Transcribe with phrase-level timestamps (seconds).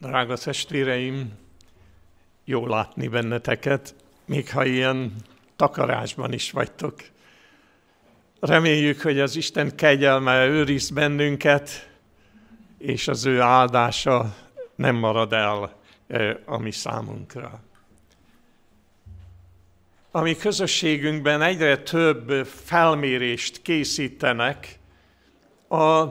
[0.00, 1.32] Drága testvéreim,
[2.44, 5.12] jó látni benneteket, még ha ilyen
[5.56, 6.94] takarásban is vagytok.
[8.40, 11.90] Reméljük, hogy az Isten kegyelme őriz bennünket,
[12.78, 14.36] és az ő áldása
[14.74, 15.76] nem marad el
[16.44, 17.60] a mi számunkra.
[20.10, 24.78] A mi közösségünkben egyre több felmérést készítenek
[25.68, 26.04] a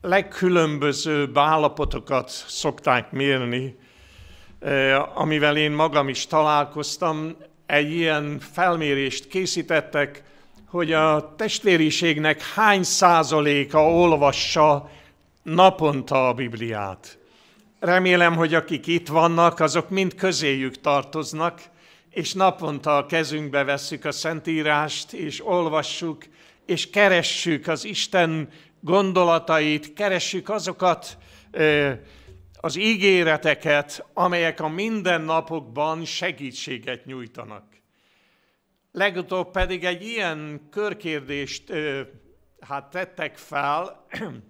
[0.00, 3.78] legkülönbözőbb állapotokat szokták mérni,
[4.60, 7.36] eh, amivel én magam is találkoztam.
[7.66, 10.22] Egy ilyen felmérést készítettek,
[10.66, 14.90] hogy a testvériségnek hány százaléka olvassa
[15.42, 17.18] naponta a Bibliát.
[17.80, 21.60] Remélem, hogy akik itt vannak, azok mind közéjük tartoznak,
[22.10, 26.24] és naponta a kezünkbe vesszük a Szentírást, és olvassuk,
[26.66, 28.48] és keressük az Isten
[28.80, 31.18] gondolatait, keressük azokat
[32.60, 37.64] az ígéreteket, amelyek a mindennapokban segítséget nyújtanak.
[38.92, 41.72] Legutóbb pedig egy ilyen körkérdést
[42.60, 44.06] hát tettek fel,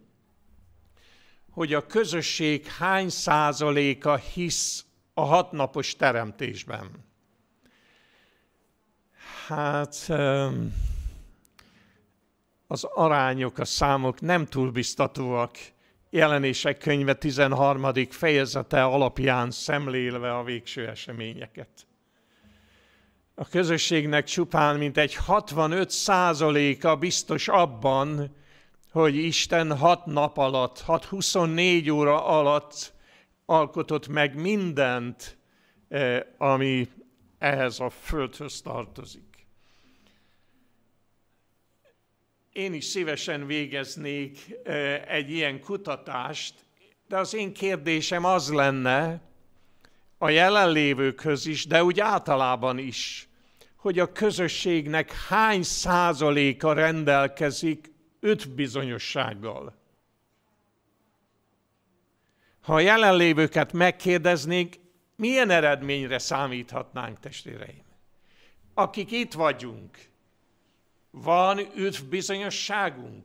[1.51, 4.85] hogy a közösség hány százaléka hisz
[5.15, 6.91] a hatnapos teremtésben.
[9.47, 10.11] Hát
[12.71, 15.57] az arányok, a számok nem túl biztatóak.
[16.11, 17.93] Jelenések könyve 13.
[18.11, 21.69] fejezete alapján szemlélve a végső eseményeket.
[23.35, 28.37] A közösségnek csupán mint egy 65 százaléka biztos abban,
[28.93, 32.93] hogy Isten hat nap alatt, 6-24 óra alatt
[33.47, 35.39] alkotott meg mindent,
[35.89, 36.89] eh, ami
[37.39, 39.28] ehhez a földhöz tartozik.
[42.59, 44.39] Én is szívesen végeznék
[45.07, 46.55] egy ilyen kutatást,
[47.09, 49.21] de az én kérdésem az lenne
[50.19, 53.29] a jelenlévőkhöz is, de úgy általában is,
[53.77, 59.77] hogy a közösségnek hány százaléka rendelkezik öt bizonyossággal.
[62.61, 64.81] Ha a jelenlévőket megkérdeznék,
[65.17, 67.85] milyen eredményre számíthatnánk, testvéreim?
[68.75, 70.09] Akik itt vagyunk,
[71.23, 73.25] van üdv bizonyosságunk.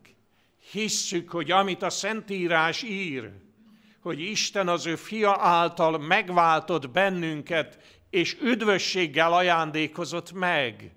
[0.72, 3.31] Hisszük, hogy amit a Szentírás ír,
[4.00, 10.96] hogy Isten az ő fia által megváltott bennünket, és üdvösséggel ajándékozott meg.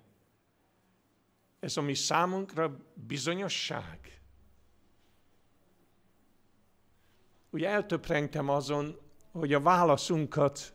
[1.59, 4.21] Ez a mi számunkra bizonyosság.
[7.49, 8.99] Ugye eltöprengtem azon,
[9.31, 10.73] hogy a válaszunkat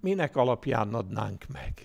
[0.00, 1.82] minek alapján adnánk meg.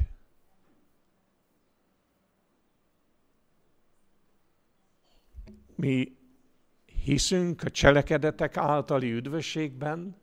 [5.77, 6.17] Mi
[7.03, 10.15] hiszünk a cselekedetek általi üdvösségben,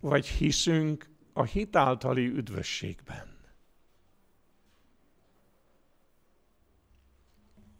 [0.00, 3.36] vagy hiszünk a hit általi üdvösségben?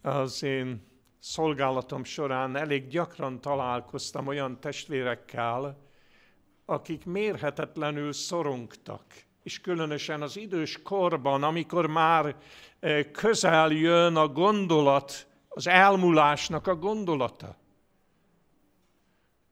[0.03, 0.87] Az én
[1.19, 5.79] szolgálatom során elég gyakran találkoztam olyan testvérekkel,
[6.65, 9.05] akik mérhetetlenül szorongtak,
[9.43, 12.37] és különösen az idős korban, amikor már
[12.81, 15.27] eh, közel jön a gondolat
[15.57, 17.57] az elmúlásnak a gondolata.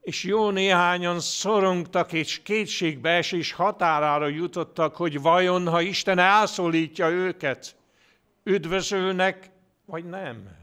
[0.01, 7.77] És jó néhányan szorongtak és kétségbeesés határára jutottak, hogy vajon, ha Isten elszólítja őket,
[8.43, 9.51] üdvözölnek,
[9.85, 10.57] vagy nem.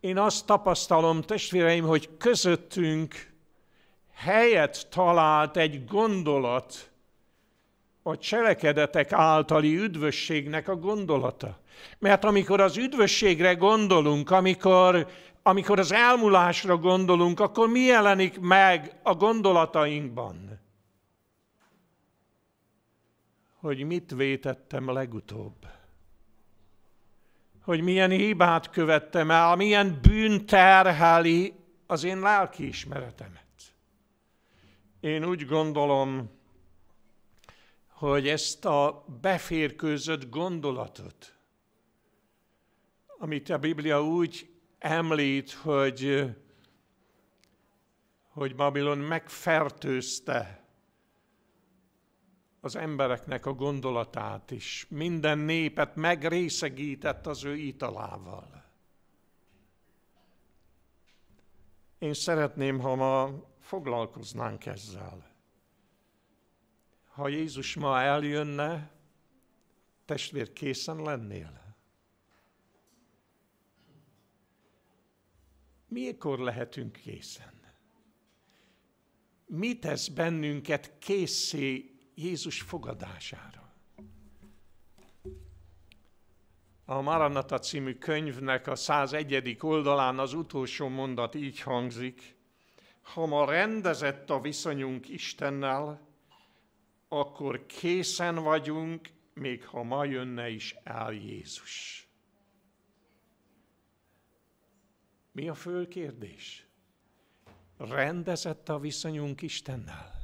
[0.00, 3.32] Én azt tapasztalom, testvéreim, hogy közöttünk
[4.14, 6.90] helyet talált egy gondolat,
[8.06, 11.58] a cselekedetek általi üdvösségnek a gondolata.
[11.98, 15.08] Mert amikor az üdvösségre gondolunk, amikor,
[15.42, 20.60] amikor az elmúlásra gondolunk, akkor mi jelenik meg a gondolatainkban?
[23.60, 25.66] Hogy mit vétettem legutóbb?
[27.62, 31.54] Hogy milyen hibát követtem el, milyen bűn terheli
[31.86, 33.44] az én lelkiismeretemet.
[35.00, 36.35] Én úgy gondolom,
[37.96, 41.34] hogy ezt a beférkőzött gondolatot,
[43.18, 46.24] amit a Biblia úgy említ, hogy,
[48.28, 50.64] hogy Babilon megfertőzte
[52.60, 54.86] az embereknek a gondolatát is.
[54.88, 58.64] Minden népet megrészegített az ő italával.
[61.98, 65.35] Én szeretném, ha ma foglalkoznánk ezzel.
[67.16, 68.90] Ha Jézus ma eljönne,
[70.04, 71.74] testvér, készen lennél?
[75.88, 77.56] Mikor lehetünk készen?
[79.46, 83.74] mi tesz bennünket készé Jézus fogadására.
[86.84, 89.56] A Maranata című könyvnek a 101.
[89.60, 92.36] oldalán az utolsó mondat így hangzik,
[93.02, 96.05] ha ma rendezett a viszonyunk Istennel,
[97.20, 102.06] akkor készen vagyunk, még ha ma jönne is el Jézus.
[105.32, 106.66] Mi a fő kérdés?
[107.78, 110.14] Rendezett a viszonyunk Istennel?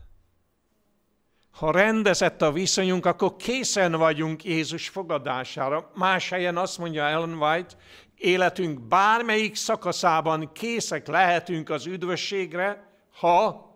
[1.50, 5.90] Ha rendezett a viszonyunk, akkor készen vagyunk Jézus fogadására.
[5.94, 7.74] Más helyen azt mondja Ellen White,
[8.16, 13.70] életünk bármelyik szakaszában készek lehetünk az üdvösségre, ha,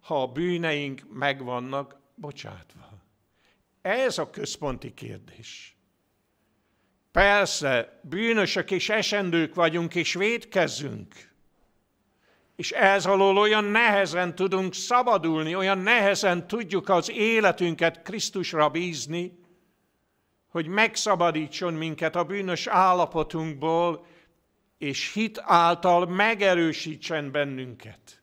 [0.00, 2.88] ha a bűneink megvannak bocsátva.
[3.82, 5.76] Ez a központi kérdés.
[7.12, 11.14] Persze, bűnösök és esendők vagyunk, és védkezzünk.
[12.56, 19.38] És ez alól olyan nehezen tudunk szabadulni, olyan nehezen tudjuk az életünket Krisztusra bízni,
[20.48, 24.06] hogy megszabadítson minket a bűnös állapotunkból,
[24.78, 28.17] és hit által megerősítsen bennünket.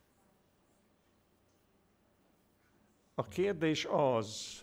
[3.18, 4.62] A kérdés az,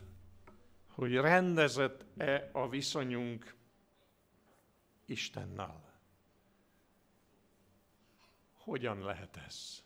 [0.87, 3.55] hogy rendezett-e a viszonyunk
[5.05, 5.93] Istennel.
[8.57, 9.83] Hogyan lehet ez?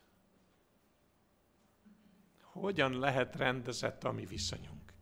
[2.42, 4.94] Hogyan lehet rendezett a mi viszonyunk?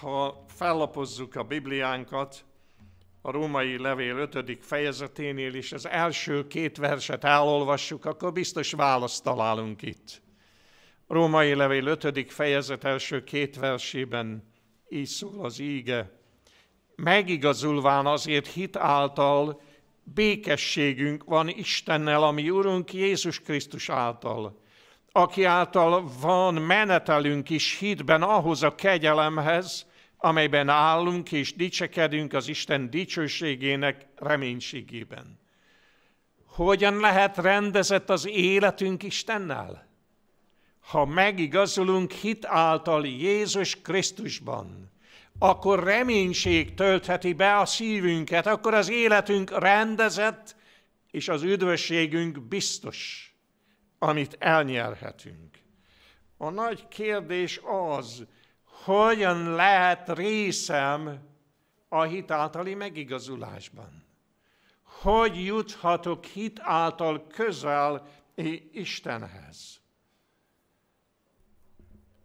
[0.00, 2.44] Ha fellapozzuk a Bibliánkat,
[3.20, 4.64] a római levél 5.
[4.64, 10.22] fejezeténél is az első két verset elolvassuk, akkor biztos választ találunk itt.
[11.12, 12.32] Római levél 5.
[12.32, 14.52] fejezet első két versében
[14.88, 16.10] így szól az íge.
[16.96, 19.60] Megigazulván azért hit által
[20.02, 24.60] békességünk van Istennel, ami Urunk Jézus Krisztus által,
[25.10, 29.86] aki által van menetelünk is hitben ahhoz a kegyelemhez,
[30.16, 35.38] amelyben állunk és dicsekedünk az Isten dicsőségének reménységében.
[36.46, 39.91] Hogyan lehet rendezett az életünk Istennel?
[40.82, 44.90] Ha megigazulunk hit által Jézus Krisztusban,
[45.38, 50.56] akkor reménység töltheti be a szívünket, akkor az életünk rendezett,
[51.10, 53.32] és az üdvösségünk biztos,
[53.98, 55.58] amit elnyerhetünk.
[56.36, 57.60] A nagy kérdés
[57.92, 58.26] az,
[58.84, 61.28] hogyan lehet részem
[61.88, 64.04] a hit általi megigazulásban.
[64.82, 68.06] Hogy juthatok hit által közel
[68.72, 69.81] Istenhez?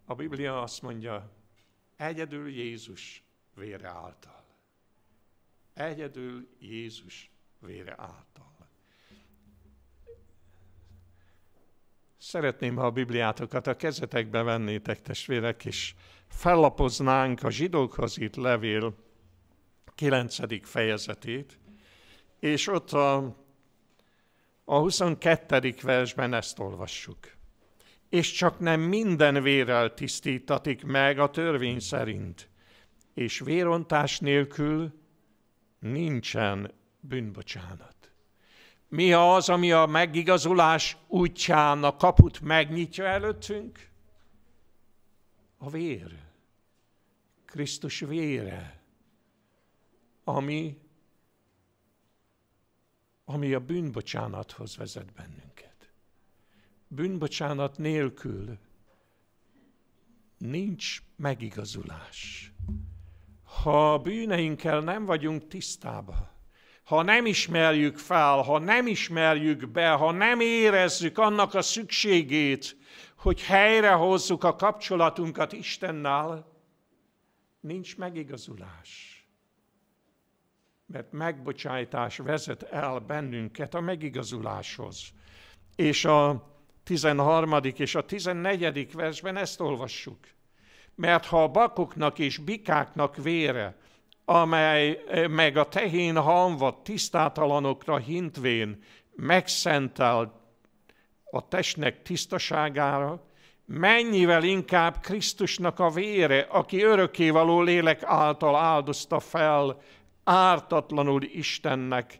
[0.09, 1.31] A Biblia azt mondja,
[1.95, 3.23] egyedül Jézus
[3.55, 4.45] vére által.
[5.73, 8.67] Egyedül Jézus vére által.
[12.17, 15.95] Szeretném, ha a Bibliátokat a kezetekbe vennétek, testvérek, és
[16.27, 18.95] fellapoznánk a zsidókhoz írt levél
[19.95, 20.67] 9.
[20.67, 21.59] fejezetét,
[22.39, 23.15] és ott a,
[24.65, 25.75] a 22.
[25.81, 27.36] versben ezt olvassuk
[28.09, 32.49] és csak nem minden vérrel tisztítatik meg a törvény szerint,
[33.13, 35.01] és vérontás nélkül
[35.79, 38.11] nincsen bűnbocsánat.
[38.87, 43.89] Mi az, ami a megigazulás útján a kaput megnyitja előttünk?
[45.57, 46.25] A vér.
[47.45, 48.81] Krisztus vére,
[50.23, 50.77] ami,
[53.25, 55.46] ami a bűnbocsánathoz vezet bennünket
[56.87, 58.57] bűnbocsánat nélkül
[60.37, 62.51] nincs megigazulás.
[63.43, 66.35] Ha a bűneinkkel nem vagyunk tisztába,
[66.83, 72.77] ha nem ismerjük fel, ha nem ismerjük be, ha nem érezzük annak a szükségét,
[73.17, 76.55] hogy helyrehozzuk a kapcsolatunkat Istennel,
[77.59, 79.21] nincs megigazulás.
[80.85, 85.09] Mert megbocsájtás vezet el bennünket a megigazuláshoz.
[85.75, 86.56] És a
[86.87, 87.53] 13.
[87.75, 88.93] és a 14.
[88.93, 90.17] versben ezt olvassuk.
[90.95, 93.77] Mert ha a bakoknak és bikáknak vére,
[94.25, 98.83] amely eh, meg a tehén hamvat tisztátalanokra hintvén
[99.15, 100.41] megszentel
[101.31, 103.25] a testnek tisztaságára,
[103.65, 109.81] mennyivel inkább Krisztusnak a vére, aki örökkévaló lélek által áldozta fel
[110.23, 112.19] ártatlanul Istennek,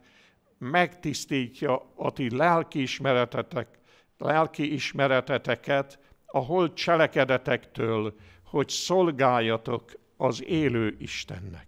[0.58, 3.78] megtisztítja a ti lelkiismeretetek
[4.18, 11.68] lelki ismereteteket a holt cselekedetektől, hogy szolgáljatok az élő Istennek.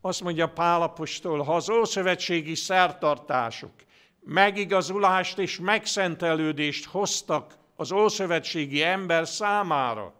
[0.00, 3.72] Azt mondja Pálapostól, ha az ószövetségi szertartások
[4.20, 10.14] megigazulást és megszentelődést hoztak az ószövetségi ember számára,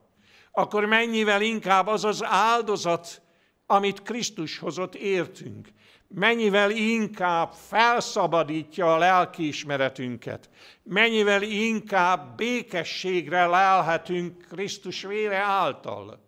[0.52, 3.22] akkor mennyivel inkább az az áldozat,
[3.66, 5.68] amit Krisztus hozott értünk,
[6.14, 10.50] mennyivel inkább felszabadítja a lelkiismeretünket,
[10.82, 16.20] mennyivel inkább békességre lelhetünk Krisztus vére által.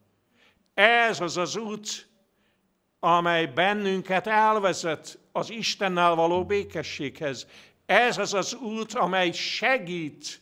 [0.75, 2.09] Ez az az út,
[2.99, 7.47] amely bennünket elvezet az Istennel való békességhez.
[7.87, 10.41] Ez az az út, amely segít,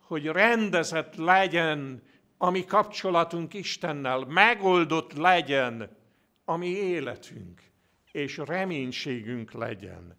[0.00, 2.02] hogy rendezett legyen
[2.38, 5.96] a mi kapcsolatunk Istennel, megoldott legyen
[6.44, 7.69] a mi életünk,
[8.12, 10.18] és reménységünk legyen.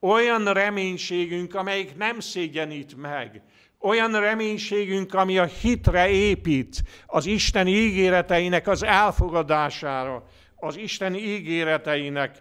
[0.00, 3.42] Olyan reménységünk, amelyik nem szégyenít meg,
[3.78, 10.24] olyan reménységünk, ami a hitre épít, az Isten ígéreteinek az elfogadására,
[10.56, 12.40] az Isten ígéreteinek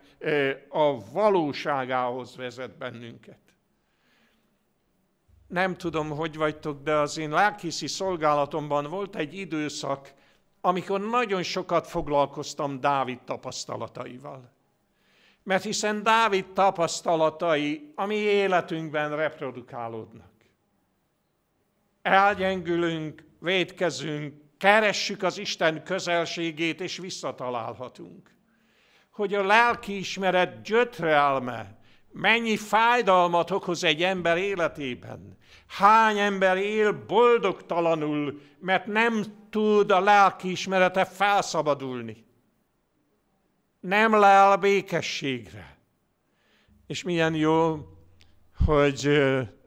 [0.69, 3.39] a valóságához vezet bennünket.
[5.47, 10.13] Nem tudom, hogy vagytok, de az én lelkiszi szolgálatomban volt egy időszak,
[10.61, 14.57] amikor nagyon sokat foglalkoztam Dávid tapasztalataival.
[15.49, 20.31] Mert hiszen Dávid tapasztalatai a mi életünkben reprodukálódnak.
[22.01, 28.35] Elgyengülünk, védkezünk, keressük az Isten közelségét, és visszatalálhatunk.
[29.11, 31.77] Hogy a lelkiismeret gyötrelme
[32.11, 35.37] mennyi fájdalmat okoz egy ember életében.
[35.67, 42.27] Hány ember él boldogtalanul, mert nem tud a lelkiismerete felszabadulni.
[43.79, 45.77] Nem lel békességre.
[46.87, 47.87] És milyen jó,
[48.65, 49.09] hogy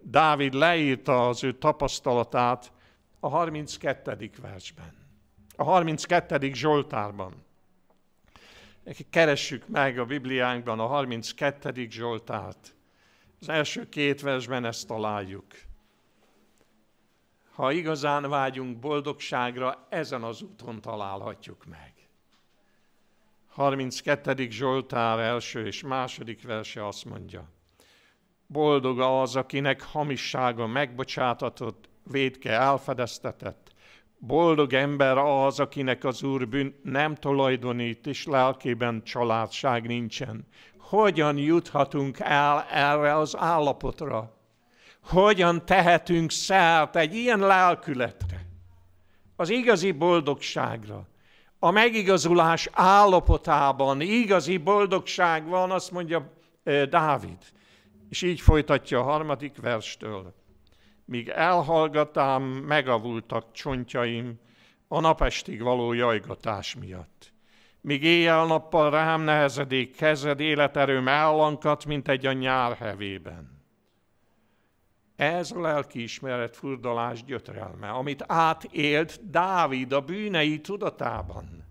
[0.00, 2.72] Dávid leírta az ő tapasztalatát
[3.20, 4.30] a 32.
[4.40, 4.94] versben.
[5.56, 6.52] A 32.
[6.52, 7.44] Zsoltárban.
[9.10, 11.86] Keressük meg a Bibliánkban a 32.
[11.90, 12.74] Zsoltárt.
[13.40, 15.46] Az első két versben ezt találjuk.
[17.52, 21.91] Ha igazán vágyunk boldogságra, ezen az úton találhatjuk meg.
[23.54, 24.50] 32.
[24.50, 27.50] Zsoltár első és második verse azt mondja.
[28.46, 33.70] Boldog az, akinek hamissága megbocsátatott, védke elfedeztetett.
[34.18, 40.46] Boldog ember az, akinek az Úr bűn nem tulajdonít, és lelkében családság nincsen.
[40.78, 44.36] Hogyan juthatunk el erre az állapotra?
[45.02, 48.46] Hogyan tehetünk szert egy ilyen lelkületre?
[49.36, 51.10] Az igazi boldogságra.
[51.64, 56.32] A megigazulás állapotában igazi boldogság van, azt mondja
[56.90, 57.38] Dávid.
[58.08, 60.34] És így folytatja a harmadik verstől
[61.04, 64.40] míg elhallgatám, megavultak csontjaim
[64.88, 67.32] a napestig való jajgatás miatt.
[67.80, 73.61] Míg éjjel-nappal rám nehezedik kezed, életerőm ellankat, mint egy a nyár hevében.
[75.22, 81.64] Ez a lelkiismeret furdalás gyötrelme, amit átélt Dávid a bűnei tudatában.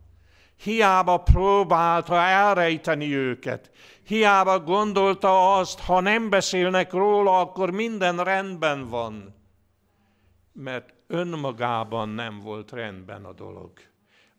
[0.64, 3.72] Hiába próbálta elrejteni őket,
[4.04, 9.36] hiába gondolta azt, ha nem beszélnek róla, akkor minden rendben van.
[10.54, 13.72] Mert önmagában nem volt rendben a dolog.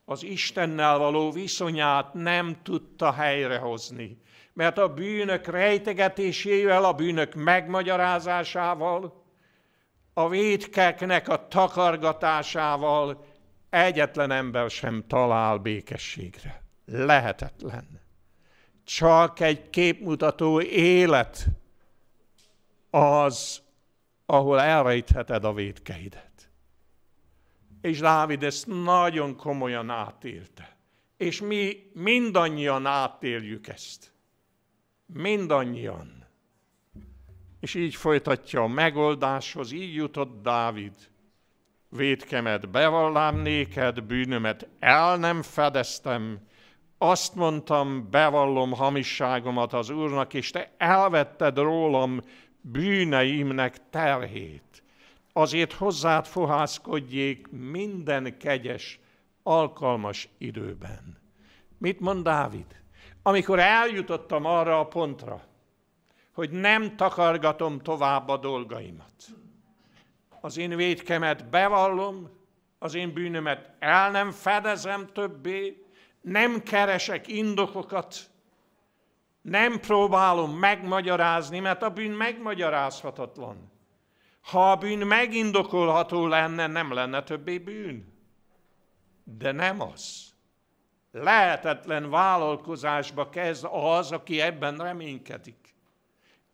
[0.04, 4.21] Az Istennel való viszonyát nem tudta helyrehozni,
[4.52, 9.24] mert a bűnök rejtegetésével, a bűnök megmagyarázásával,
[10.14, 13.24] a védkeknek a takargatásával
[13.70, 16.62] egyetlen ember sem talál békességre.
[16.84, 18.00] Lehetetlen.
[18.84, 21.46] Csak egy képmutató élet
[22.90, 23.62] az,
[24.26, 26.50] ahol elrejtheted a védkeidet.
[27.80, 30.76] És Dávid ezt nagyon komolyan átélte.
[31.16, 34.11] És mi mindannyian átéljük ezt.
[35.12, 36.26] Mindannyian.
[37.60, 40.94] És így folytatja a megoldáshoz, így jutott Dávid
[41.96, 46.38] védkemet bevallám néked, bűnömet el nem fedeztem,
[46.98, 52.20] azt mondtam, bevallom hamisságomat az Úrnak, és te elvetted rólam
[52.60, 54.82] bűneimnek terhét.
[55.32, 59.00] Azért hozzád fohászkodjék minden kegyes,
[59.42, 61.18] alkalmas időben.
[61.78, 62.81] Mit mond Dávid?
[63.22, 65.42] Amikor eljutottam arra a pontra,
[66.32, 69.12] hogy nem takargatom tovább a dolgaimat,
[70.40, 72.30] az én védkemet bevallom,
[72.78, 75.86] az én bűnömet el nem fedezem többé,
[76.20, 78.30] nem keresek indokokat,
[79.42, 83.70] nem próbálom megmagyarázni, mert a bűn megmagyarázhatatlan.
[84.40, 88.12] Ha a bűn megindokolható lenne, nem lenne többé bűn.
[89.24, 90.31] De nem az.
[91.12, 95.74] Lehetetlen vállalkozásba kezd az, aki ebben reménykedik.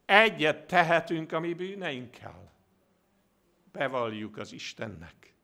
[0.04, 2.52] Egyet tehetünk a mi bűneinkkel
[3.72, 5.34] bevalljuk az Istennek,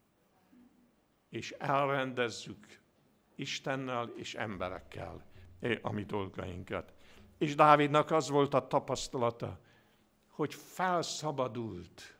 [1.28, 2.80] és elrendezzük
[3.34, 5.24] Istennel és emberekkel
[5.82, 6.92] a mi dolgainkat.
[7.38, 9.60] És Dávidnak az volt a tapasztalata,
[10.28, 12.18] hogy felszabadult,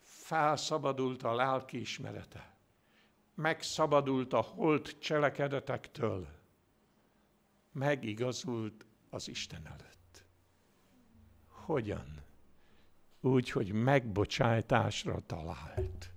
[0.00, 2.51] felszabadult a lelki ismerete,
[3.42, 6.28] megszabadult a holt cselekedetektől,
[7.72, 10.24] megigazult az Isten előtt.
[11.48, 12.22] Hogyan?
[13.20, 16.12] Úgy, hogy megbocsájtásra talált.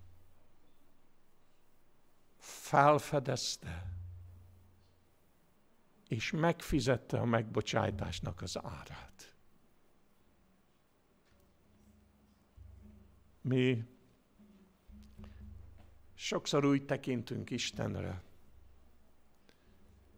[2.37, 3.93] Felfedezte,
[6.07, 9.35] és megfizette a megbocsájtásnak az árát.
[13.41, 13.94] Mi
[16.15, 18.21] sokszor úgy tekintünk Istenre,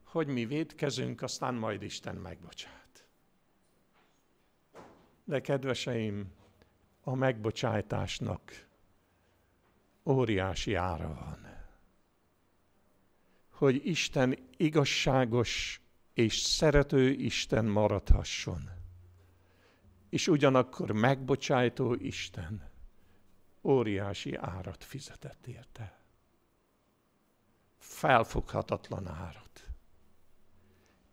[0.04, 3.06] hogy mi védkezünk, aztán majd Isten megbocsát.
[5.24, 6.32] De kedveseim,
[7.02, 8.68] a megbocsájtásnak
[10.06, 11.56] óriási ára van.
[13.50, 15.82] Hogy Isten igazságos
[16.14, 18.70] és szerető Isten maradhasson.
[20.10, 22.70] És ugyanakkor megbocsájtó Isten
[23.68, 26.00] óriási árat fizetett érte.
[27.78, 29.68] Felfoghatatlan árat.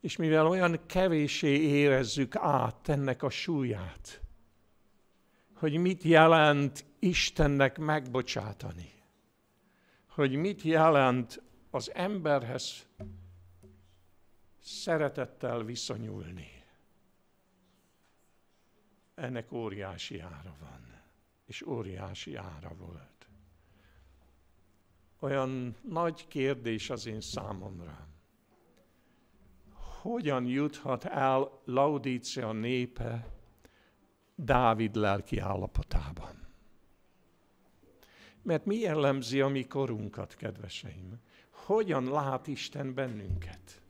[0.01, 4.21] És mivel olyan kevésé érezzük át ennek a súlyát,
[5.55, 8.93] hogy mit jelent Istennek megbocsátani,
[10.09, 12.87] hogy mit jelent az emberhez
[14.61, 16.65] szeretettel viszonyulni.
[19.15, 20.94] Ennek óriási ára van,
[21.55, 23.29] és óriási ára volt.
[25.19, 28.09] Olyan nagy kérdés az én számomra
[30.05, 33.29] hogyan juthat el Laudícia népe
[34.35, 36.47] Dávid lelki állapotában.
[38.43, 41.21] Mert mi jellemzi a mi korunkat, kedveseim?
[41.51, 43.83] Hogyan lát Isten bennünket?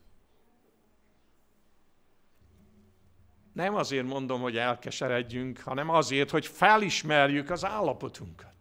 [3.54, 8.52] Nem azért mondom, hogy elkeseredjünk, hanem azért, hogy felismerjük az állapotunkat.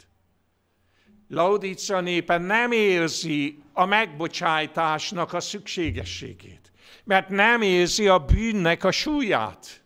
[1.27, 6.63] Laudícia népe nem érzi a megbocsájtásnak a szükségességét
[7.03, 9.81] mert nem érzi a bűnnek a súlyát.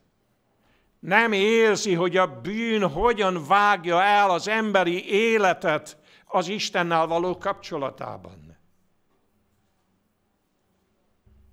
[1.00, 8.47] Nem érzi, hogy a bűn hogyan vágja el az emberi életet az Istennel való kapcsolatában.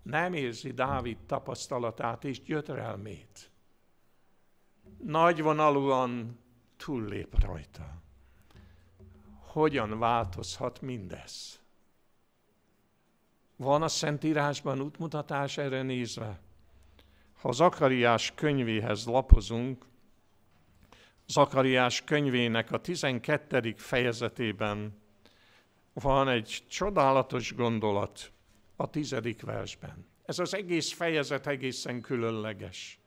[0.04, 3.50] Nem érzi Dávid tapasztalatát és gyötrelmét.
[4.98, 6.38] Nagyvonalúan
[6.76, 8.02] túllép rajta.
[9.38, 11.60] Hogyan változhat mindez?
[13.56, 16.40] Van a Szentírásban útmutatás erre nézve?
[17.40, 19.86] Ha Zakariás könyvéhez lapozunk,
[21.26, 23.74] Zakariás könyvének a 12.
[23.76, 25.02] fejezetében
[25.92, 28.33] van egy csodálatos gondolat
[28.76, 30.06] a tizedik versben.
[30.24, 32.98] Ez az egész fejezet egészen különleges.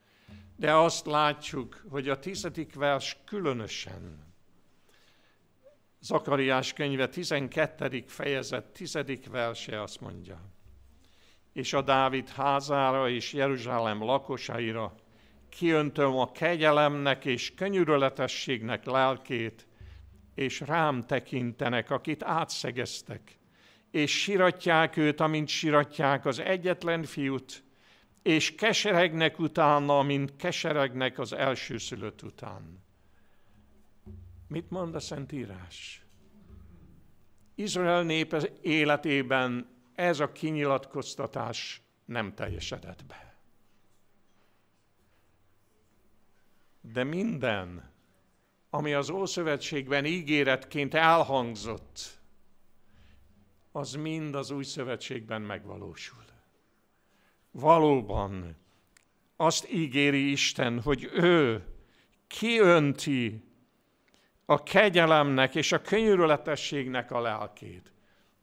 [0.56, 4.28] De azt látjuk, hogy a tizedik vers különösen
[6.00, 8.04] Zakariás könyve 12.
[8.08, 8.98] fejezet 10.
[9.32, 10.40] verse azt mondja.
[11.54, 14.96] És a Dávid házára és Jeruzsálem lakosaira
[15.50, 19.68] kiöntöm a kegyelemnek és könyörületességnek lelkét,
[20.36, 23.37] és rám tekintenek, akit átszegeztek,
[23.92, 27.64] és siratják őt, amint siratják az egyetlen fiút,
[28.22, 32.84] és keseregnek utána, mint keseregnek az elsőszülött után.
[34.48, 36.06] Mit mond a Szentírás?
[37.56, 43.38] Izrael népe életében ez a kinyilatkoztatás nem teljesedett be.
[46.82, 47.92] De minden,
[48.70, 52.17] ami az Ószövetségben ígéretként elhangzott,
[53.78, 56.24] az mind az Új Szövetségben megvalósul.
[57.52, 58.56] Valóban
[59.36, 61.66] azt ígéri Isten, hogy ő
[62.28, 63.44] kiönti
[64.46, 67.92] a kegyelemnek és a könyörületességnek a lelkét.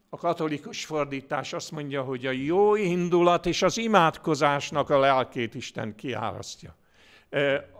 [0.08, 5.94] A katolikus fordítás azt mondja, hogy a jó indulat és az imádkozásnak a lelkét Isten
[5.94, 6.76] kiárasztja.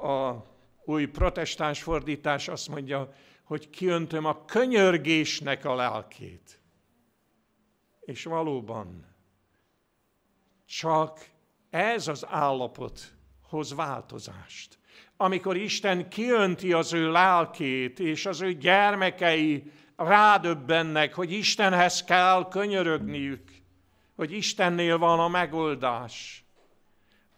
[0.03, 0.45] A
[0.85, 3.13] új protestáns fordítás azt mondja,
[3.45, 6.59] hogy kiöntöm a könyörgésnek a lelkét.
[8.05, 9.07] És valóban
[10.67, 11.27] csak
[11.71, 14.79] ez az állapot hoz változást
[15.17, 23.51] amikor Isten kiönti az ő lelkét, és az ő gyermekei rádöbbennek, hogy Istenhez kell könyörögniük,
[24.17, 26.45] hogy Istennél van a megoldás.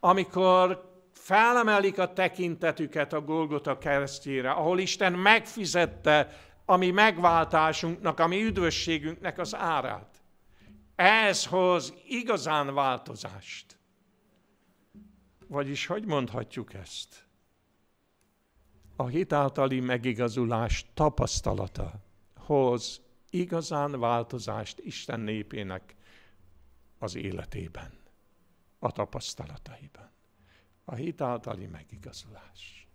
[0.00, 8.44] Amikor felemelik a tekintetüket a Golgota keresztjére, ahol Isten megfizette a mi megváltásunknak, a mi
[8.44, 10.15] üdvösségünknek az árát.
[10.96, 13.78] Ez hoz igazán változást.
[15.46, 17.26] Vagyis hogy mondhatjuk ezt?
[18.96, 21.92] A hitáltali megigazulás tapasztalata
[22.34, 25.94] hoz igazán változást Isten népének
[26.98, 27.92] az életében,
[28.78, 30.10] a tapasztalataiban.
[30.84, 32.88] A hitáltali megigazulás.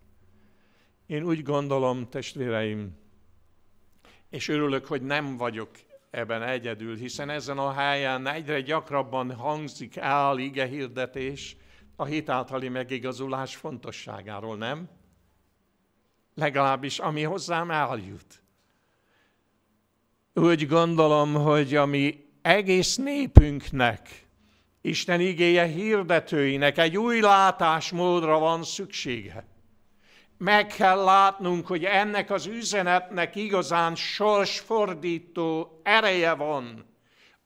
[1.06, 2.98] Én úgy gondolom, testvéreim,
[4.30, 5.70] és örülök, hogy nem vagyok
[6.12, 11.56] ebben egyedül, hiszen ezen a helyen egyre gyakrabban hangzik el ige hirdetés
[11.96, 14.90] a hitáltali megigazulás fontosságáról, nem?
[16.36, 18.44] Legalábbis ami hozzám eljut.
[20.34, 24.30] Úgy gondolom, hogy ami egész népünknek,
[24.84, 29.51] Isten igéje hirdetőinek egy új látásmódra van szüksége
[30.42, 36.86] meg kell látnunk, hogy ennek az üzenetnek igazán sorsfordító ereje van.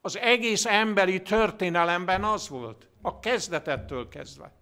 [0.00, 4.52] Az egész emberi történelemben az volt, a kezdetettől kezdve.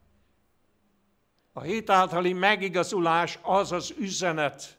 [1.53, 4.79] A hit általi megigazulás az az üzenet,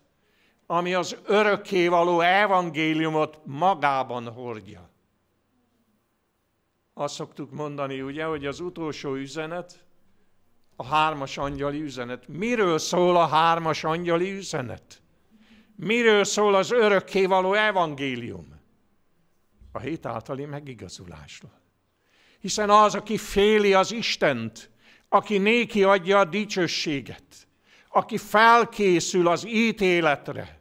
[0.66, 4.90] ami az örökkévaló evangéliumot magában hordja.
[6.94, 9.85] Azt szoktuk mondani, ugye, hogy az utolsó üzenet
[10.76, 12.28] a hármas angyali üzenet.
[12.28, 15.02] Miről szól a hármas angyali üzenet?
[15.76, 18.60] Miről szól az örökkévaló evangélium?
[19.72, 21.62] A hét általi megigazulásról.
[22.40, 24.70] Hiszen az, aki féli az Istent,
[25.10, 27.48] aki néki adja a dicsőséget,
[27.90, 30.60] aki felkészül az ítéletre,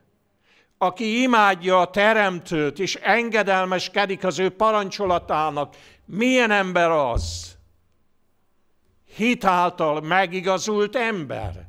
[0.79, 7.54] aki imádja a teremtőt, és engedelmeskedik az ő parancsolatának, milyen ember az?
[9.17, 11.67] Hitáltal megigazult ember.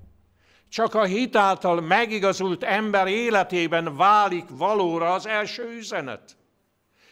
[0.70, 6.38] Csak a hitáltal megigazult ember életében válik valóra az első üzenet.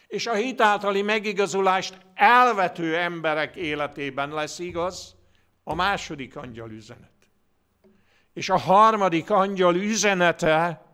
[0.06, 5.16] És a hitáltali megigazulást elvető emberek életében lesz igaz
[5.64, 7.10] a második angyal üzenet.
[8.32, 10.84] És a harmadik angyal üzenete,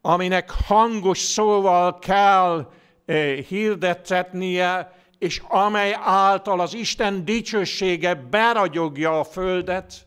[0.00, 2.72] aminek hangos szóval kell
[3.04, 10.06] eh, hirdettetnie, és amely által az Isten dicsősége beragyogja a földet,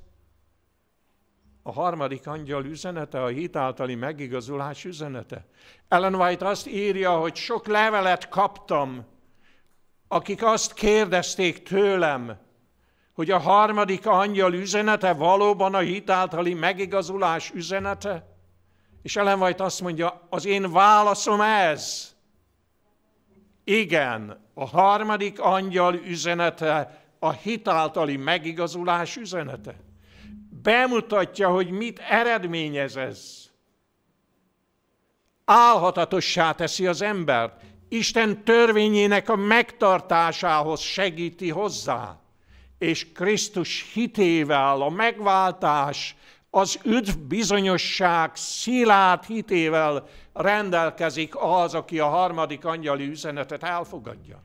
[1.63, 5.45] a harmadik angyal üzenete, a hitáltali megigazulás üzenete.
[5.87, 9.05] Ellen White azt írja, hogy sok levelet kaptam,
[10.07, 12.37] akik azt kérdezték tőlem,
[13.13, 18.37] hogy a harmadik angyal üzenete valóban a hitáltali megigazulás üzenete?
[19.01, 22.15] És Ellen White azt mondja, az én válaszom ez.
[23.69, 29.75] Igen, a harmadik angyal üzenete a hitáltali megigazulás üzenete.
[30.61, 33.49] Bemutatja, hogy mit eredményez ez.
[35.45, 37.61] Álhatatossá teszi az embert.
[37.89, 42.19] Isten törvényének a megtartásához segíti hozzá.
[42.77, 46.15] És Krisztus hitével a megváltás,
[46.49, 54.43] az üdv bizonyosság szilárd hitével rendelkezik az, aki a harmadik angyali üzenetet elfogadja.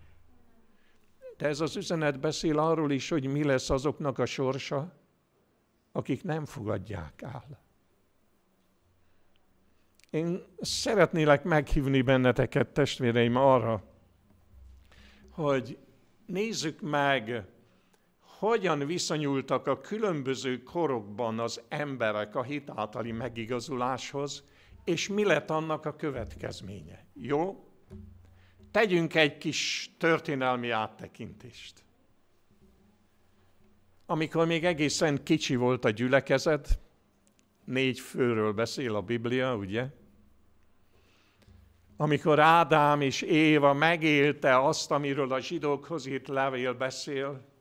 [1.36, 4.92] De ez az üzenet beszél arról is, hogy mi lesz azoknak a sorsa,
[5.92, 7.62] akik nem fogadják el.
[10.10, 13.82] Én szeretnélek meghívni benneteket, testvéreim, arra,
[15.30, 15.78] hogy
[16.26, 17.46] nézzük meg,
[18.38, 24.44] hogyan viszonyultak a különböző korokban az emberek a hitáltali megigazuláshoz,
[24.84, 27.06] és mi lett annak a következménye.
[27.14, 27.68] Jó?
[28.70, 31.84] Tegyünk egy kis történelmi áttekintést.
[34.06, 36.78] Amikor még egészen kicsi volt a gyülekezet,
[37.64, 39.86] négy főről beszél a Biblia, ugye?
[41.96, 47.53] Amikor Ádám és Éva megélte azt, amiről a zsidókhoz írt levél beszél,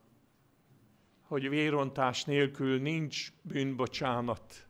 [1.34, 4.68] hogy vérontás nélkül nincs bűnbocsánat.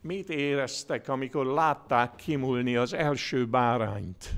[0.00, 4.30] Mit éreztek, amikor látták kimulni az első bárányt?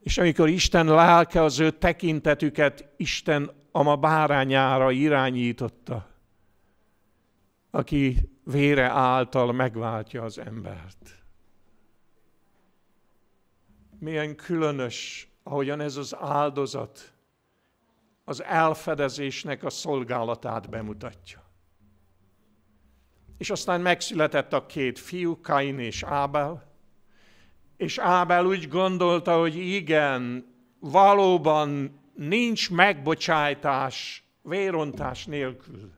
[0.00, 6.08] És amikor Isten lelke az ő tekintetüket Isten ama bárányára irányította,
[7.70, 11.24] aki vére által megváltja az embert.
[13.98, 17.15] Milyen különös, ahogyan ez az áldozat
[18.28, 21.44] az elfedezésnek a szolgálatát bemutatja.
[23.38, 26.72] És aztán megszületett a két fiú, Kain és Ábel,
[27.76, 30.46] és Ábel úgy gondolta, hogy igen,
[30.78, 35.92] valóban nincs megbocsájtás vérontás nélkül.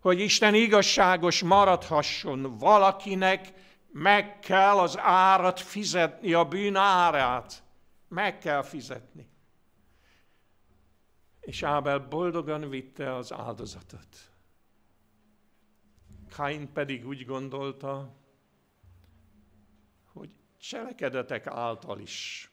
[0.00, 3.52] Hogy Isten igazságos maradhasson, valakinek
[3.92, 7.62] meg kell az árat fizetni, a bűn árát.
[8.08, 9.32] Meg kell fizetni.
[11.44, 14.32] És Ábel boldogan vitte az áldozatot.
[16.30, 18.14] Kain pedig úgy gondolta,
[20.12, 22.48] hogy cselekedetek által is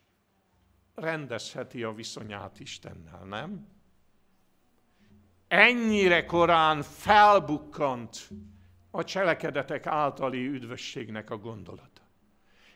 [0.96, 3.68] rendezheti a viszonyát Istennel, nem?
[5.48, 8.30] Ennyire korán felbukkant
[8.92, 12.02] a cselekedetek általi üdvösségnek a gondolata.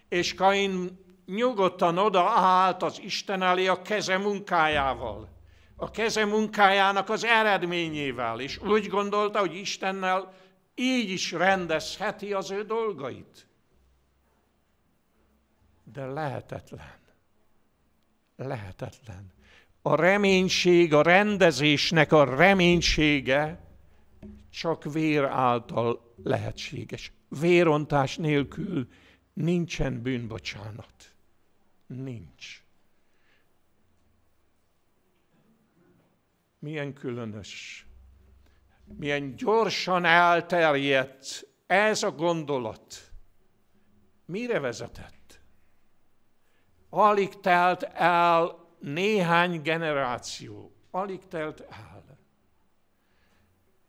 [0.07, 5.34] És Kain nyugodtan odaállt az Isten elé a keze munkájával,
[5.75, 10.33] a keze munkájának az eredményével, és úgy gondolta, hogy Istennel
[10.75, 13.47] így is rendezheti az ő dolgait.
[15.83, 16.93] De lehetetlen.
[18.35, 19.33] Lehetetlen.
[19.81, 23.59] A reménység, a rendezésnek a reménysége
[24.49, 27.11] csak vér által lehetséges.
[27.39, 28.87] Vérontás nélkül
[29.33, 31.15] nincsen bűnbocsánat.
[31.87, 32.64] Nincs.
[36.65, 37.85] Milyen különös,
[38.97, 43.11] milyen gyorsan elterjedt ez a gondolat.
[44.25, 45.39] Mire vezetett?
[46.89, 50.75] Alig telt el néhány generáció.
[50.91, 52.17] Alig telt el.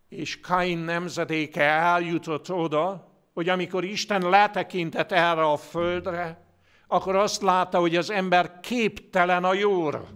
[0.09, 6.47] És Kain nemzedéke eljutott oda, hogy amikor Isten letekintett erre a földre,
[6.87, 10.09] akkor azt látta, hogy az ember képtelen a jóra.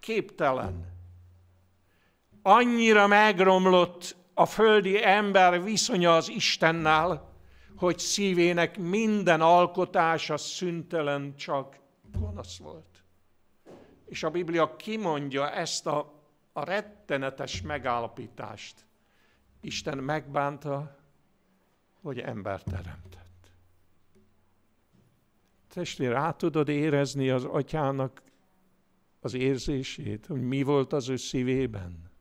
[0.00, 0.91] Képtelen.
[2.42, 7.30] Annyira megromlott a földi ember viszonya az Istennel,
[7.76, 11.78] hogy szívének minden alkotása szüntelen csak
[12.18, 13.04] gonosz volt.
[14.06, 18.86] És a Biblia kimondja ezt a, a rettenetes megállapítást.
[19.60, 20.98] Isten megbánta,
[22.02, 23.52] hogy ember teremtett.
[25.68, 28.22] Testvér, át tudod érezni az atyának
[29.20, 32.11] az érzését, hogy mi volt az ő szívében?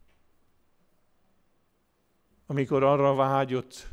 [2.52, 3.88] Amikor arra vágyott,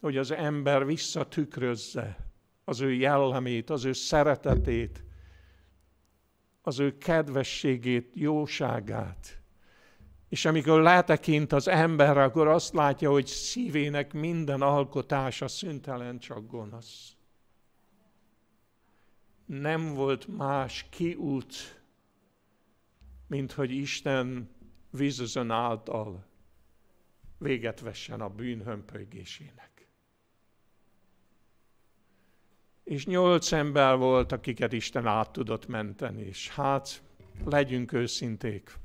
[0.00, 2.30] hogy az ember visszatükrözze
[2.64, 5.04] az ő jellemét, az ő szeretetét,
[6.62, 9.40] az ő kedvességét, jóságát.
[10.28, 17.16] És amikor letekint az ember, akkor azt látja, hogy szívének minden alkotása szüntelen csak gonosz
[19.46, 21.82] nem volt más kiút,
[23.26, 24.50] mint hogy Isten
[24.90, 26.27] vízözön által
[27.38, 29.88] véget vessen a bűn hömpölygésének.
[32.84, 37.02] És nyolc ember volt, akiket Isten át tudott menteni, és hát
[37.44, 38.78] legyünk őszinték.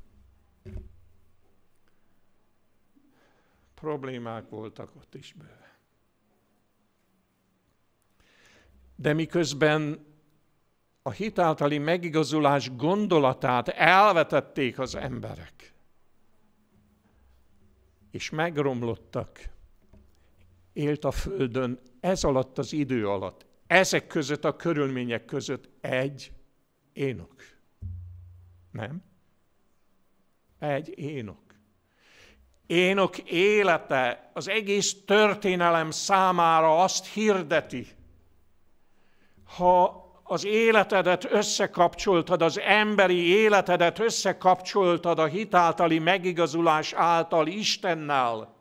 [3.74, 5.62] Problémák voltak ott is bőven.
[8.96, 10.06] De miközben
[11.02, 15.73] a hitáltali megigazulás gondolatát elvetették az emberek,
[18.14, 19.48] és megromlottak.
[20.72, 26.32] Élt a Földön ez alatt az idő alatt, ezek között a körülmények között egy
[26.92, 27.34] énok.
[28.70, 29.02] Nem?
[30.58, 31.42] Egy énok.
[32.66, 37.86] Énok élete az egész történelem számára azt hirdeti,
[39.44, 48.54] ha az életedet összekapcsoltad, az emberi életedet összekapcsoltad a hitáltali megigazulás által Istennel,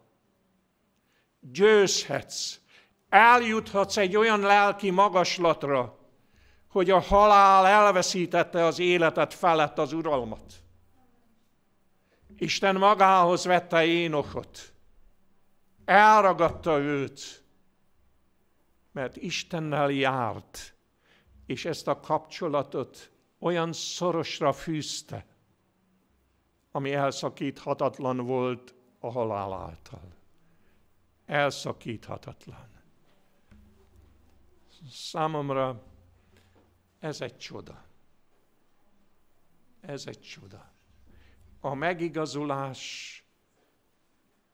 [1.39, 2.59] győzhetsz,
[3.09, 5.97] eljuthatsz egy olyan lelki magaslatra,
[6.67, 10.53] hogy a halál elveszítette az életet felett az uralmat.
[12.37, 14.73] Isten magához vette Énokot,
[15.85, 17.43] elragadta őt,
[18.91, 20.72] mert Istennel járt,
[21.53, 25.25] és ezt a kapcsolatot olyan szorosra fűzte,
[26.71, 30.13] ami elszakíthatatlan volt a halál által.
[31.25, 32.67] Elszakíthatatlan.
[34.91, 35.83] Számomra
[36.99, 37.83] ez egy csoda.
[39.81, 40.71] Ez egy csoda.
[41.59, 43.17] A megigazulás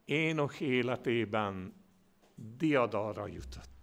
[0.06, 1.74] Énok életében
[2.36, 3.79] diadalra jutott.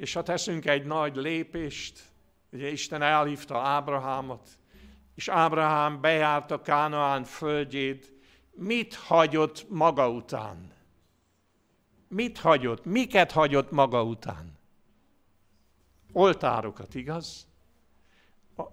[0.00, 2.00] És ha teszünk egy nagy lépést,
[2.52, 4.48] ugye Isten elhívta Ábrahámot,
[5.14, 8.12] és Ábrahám bejárta Kánaán földjét,
[8.50, 10.72] mit hagyott maga után?
[12.08, 12.84] Mit hagyott?
[12.84, 14.58] Miket hagyott maga után?
[16.12, 17.46] Oltárokat, igaz?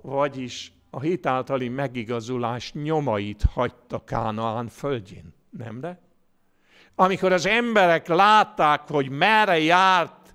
[0.02, 6.02] Vagyis a hitáltali megigazulás nyomait hagyta Kánaán földjén, nem de?
[6.96, 10.27] Amikor az emberek látták, hogy merre járt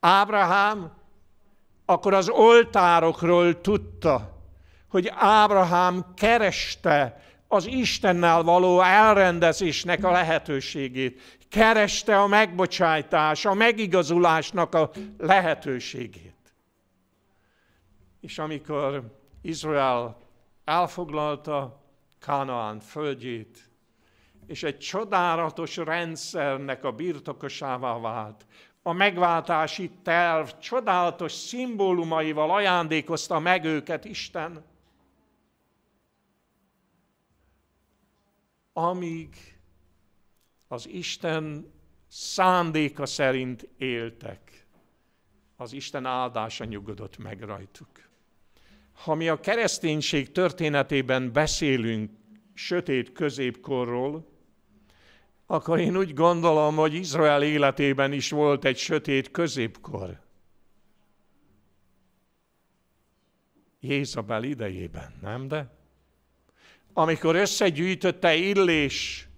[0.00, 0.92] Ábrahám,
[1.84, 4.36] akkor az oltárokról tudta,
[4.88, 11.38] hogy Ábrahám kereste az Istennel való elrendezésnek a lehetőségét.
[11.48, 16.54] Kereste a megbocsájtás, a megigazulásnak a lehetőségét.
[18.20, 20.16] És amikor Izrael
[20.64, 21.80] elfoglalta
[22.20, 23.70] Kánaán földjét,
[24.46, 28.46] és egy csodálatos rendszernek a birtokosává vált,
[28.82, 34.64] a megváltási terv csodálatos szimbólumaival ajándékozta meg őket Isten,
[38.72, 39.36] amíg
[40.68, 41.72] az Isten
[42.08, 44.66] szándéka szerint éltek,
[45.56, 48.08] az Isten áldása nyugodott meg rajtuk.
[48.92, 52.10] Ha mi a kereszténység történetében beszélünk
[52.54, 54.29] sötét középkorról,
[55.52, 60.20] akkor én úgy gondolom, hogy Izrael életében is volt egy sötét középkor.
[63.80, 65.70] Jézabel idejében, nem de?
[66.92, 69.28] Amikor összegyűjtötte Illés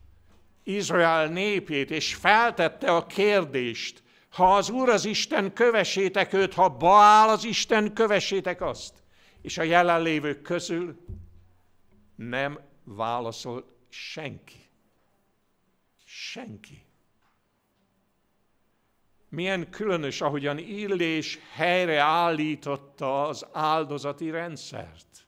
[0.62, 7.28] Izrael népét, és feltette a kérdést, ha az Úr az Isten, kövessétek őt, ha Baál
[7.28, 8.94] az Isten, kövessétek azt.
[9.42, 10.96] És a jelenlévők közül
[12.16, 14.61] nem válaszol senki.
[16.32, 16.84] Senki.
[19.28, 25.26] Milyen különös, ahogyan Illés helyre állította az áldozati rendszert.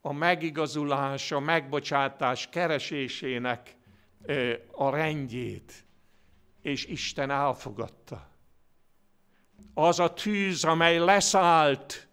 [0.00, 3.76] A megigazulás, a megbocsátás keresésének
[4.70, 5.84] a rendjét,
[6.62, 8.30] és Isten elfogadta.
[9.74, 12.08] Az a tűz, amely leszállt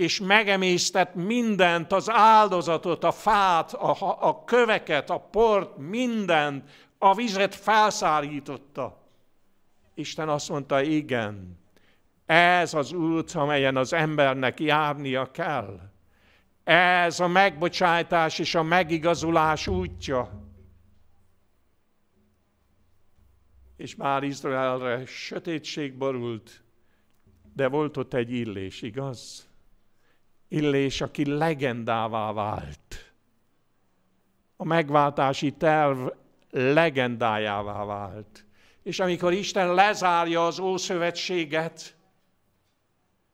[0.00, 3.96] és megemésztett mindent, az áldozatot, a fát, a,
[4.28, 9.08] a köveket, a port, mindent, a vizet felszárította.
[9.94, 11.58] Isten azt mondta, igen,
[12.26, 15.80] ez az út, amelyen az embernek járnia kell.
[16.64, 20.48] Ez a megbocsátás és a megigazulás útja.
[23.76, 26.62] És már Izraelre sötétség borult,
[27.54, 29.49] de volt ott egy illés, igaz?
[30.52, 33.12] Illés, aki legendává vált.
[34.56, 36.06] A megváltási terv
[36.50, 38.44] legendájává vált.
[38.82, 41.96] És amikor Isten lezárja az Ószövetséget,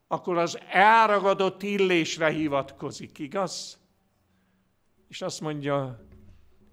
[0.07, 3.79] akkor az elragadott illésre hivatkozik, igaz?
[5.09, 6.07] És azt mondja,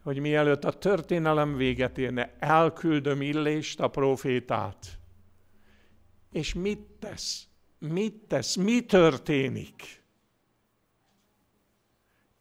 [0.03, 4.99] hogy mielőtt a történelem véget érne, elküldöm illést, a profétát.
[6.32, 7.47] És mit tesz?
[7.79, 8.56] Mit tesz?
[8.56, 10.03] Mi történik?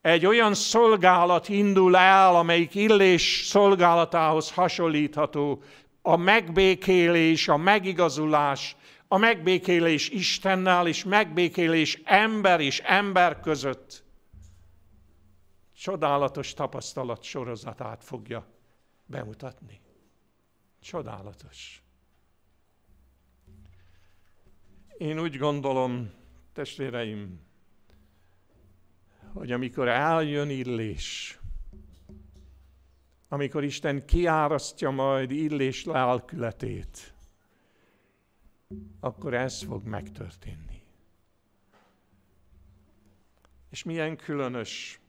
[0.03, 5.63] Egy olyan szolgálat indul el, amelyik illés szolgálatához hasonlítható,
[6.03, 8.77] a megbékélés, a megigazulás,
[9.09, 14.05] a megbékélés Istennel és megbékélés ember és ember között.
[15.77, 18.47] Csodálatos tapasztalat sorozatát fogja
[19.07, 19.81] bemutatni.
[20.81, 21.83] Csodálatos.
[24.99, 26.11] Én úgy gondolom,
[26.53, 27.41] testvéreim,
[29.33, 31.39] hogy amikor eljön illés,
[33.29, 37.15] amikor Isten kiárasztja majd illés lelkületét,
[39.01, 40.83] akkor ez fog megtörténni.
[43.71, 45.01] És milyen különös,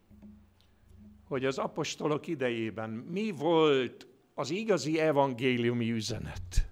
[1.23, 6.69] hogy az apostolok idejében mi volt az igazi evangéliumi üzenet?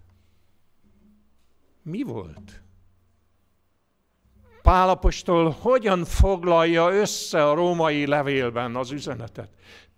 [1.81, 2.61] Mi volt?
[4.61, 9.49] Pálapostól hogyan foglalja össze a római levélben az üzenetet?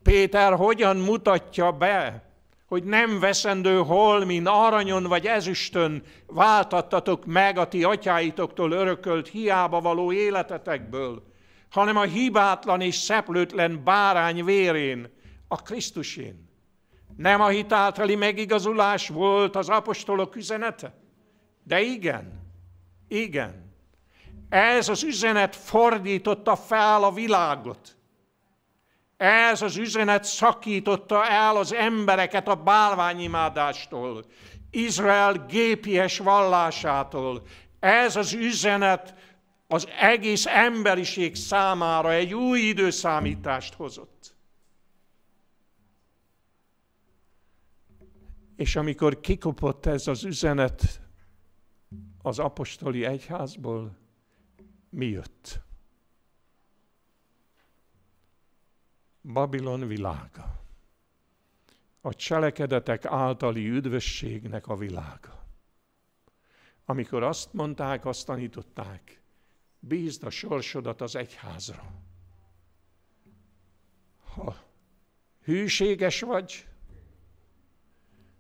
[0.04, 2.28] Péter hogyan mutatja be,
[2.67, 10.12] hogy nem veszendő holmin, aranyon vagy ezüstön váltattatok meg a ti atyáitoktól örökölt hiába való
[10.12, 11.23] életetekből,
[11.69, 15.10] hanem a hibátlan és szeplőtlen bárány vérén,
[15.47, 16.49] a Krisztusén.
[17.18, 20.93] Nem a hitáltali megigazulás volt az apostolok üzenete?
[21.64, 22.41] De igen,
[23.07, 23.72] igen.
[24.54, 27.97] Ez az üzenet fordította fel a világot.
[29.18, 34.26] Ez az üzenet szakította el az embereket a bálványimádástól,
[34.70, 37.41] Izrael gépies vallásától.
[37.80, 39.16] Ez az üzenet
[39.68, 44.36] az egész emberiség számára egy új időszámítást hozott.
[48.56, 51.01] És amikor kikopott ez az üzenet
[52.22, 54.01] az apostoli egyházból,
[54.94, 55.60] mi jött?
[59.22, 60.62] Babilon világa.
[62.02, 65.46] A cselekedetek általi üdvösségnek a világa.
[66.86, 69.22] Amikor azt mondták, azt tanították,
[69.80, 71.91] bízd a sorsodat az egyházra.
[74.34, 74.56] Ha
[75.44, 76.68] hűséges vagy,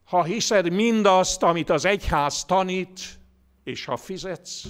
[0.03, 3.19] ha hiszed mindazt, amit az egyház tanít,
[3.63, 4.65] és ha fizetsz,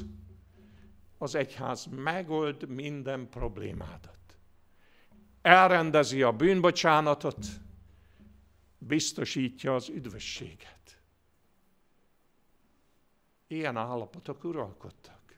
[1.23, 4.37] az egyház megold minden problémádat.
[5.41, 7.45] Elrendezi a bűnbocsánatot,
[8.77, 11.01] biztosítja az üdvösséget.
[13.47, 15.35] Ilyen állapotok uralkodtak.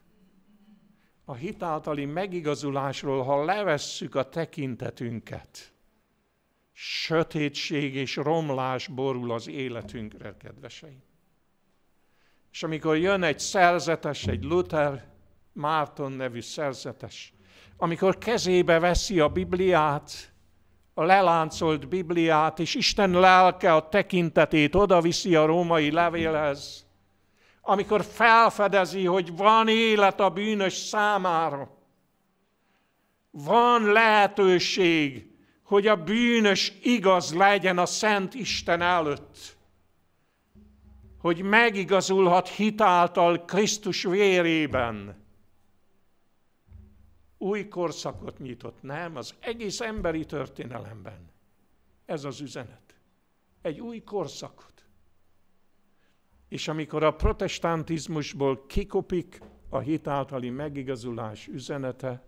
[1.24, 5.72] A hitáltali megigazulásról, ha levesszük a tekintetünket,
[6.72, 11.02] sötétség és romlás borul az életünkre, kedveseim.
[12.52, 15.15] És amikor jön egy szerzetes, egy Luther,
[15.56, 17.34] Márton nevű szerzetes,
[17.76, 20.32] amikor kezébe veszi a Bibliát,
[20.94, 26.86] a leláncolt Bibliát, és Isten lelke a tekintetét odaviszi a római levélhez,
[27.60, 31.70] amikor felfedezi, hogy van élet a bűnös számára,
[33.30, 35.30] van lehetőség,
[35.62, 39.56] hogy a bűnös igaz legyen a Szent Isten előtt,
[41.18, 45.25] hogy megigazulhat hitáltal Krisztus vérében.
[47.38, 49.16] Új korszakot nyitott, nem?
[49.16, 51.30] Az egész emberi történelemben.
[52.04, 52.94] Ez az üzenet.
[53.62, 54.84] Egy új korszakot.
[56.48, 62.24] És amikor a protestantizmusból kikopik a hitáltali megigazulás üzenete,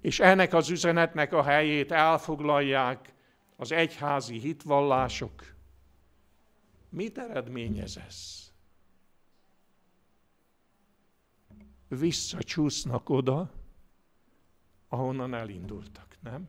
[0.00, 3.14] és ennek az üzenetnek a helyét elfoglalják
[3.56, 5.54] az egyházi hitvallások.
[6.88, 8.46] Mit eredményez ez?
[11.88, 13.50] Visszacsúsznak oda,
[14.88, 16.48] ahonnan elindultak, nem?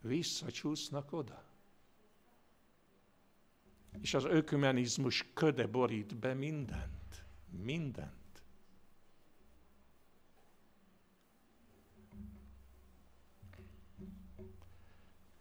[0.00, 1.44] Visszacsúsznak oda.
[4.00, 7.24] És az ökumenizmus köde borít be mindent.
[7.50, 8.14] Mindent.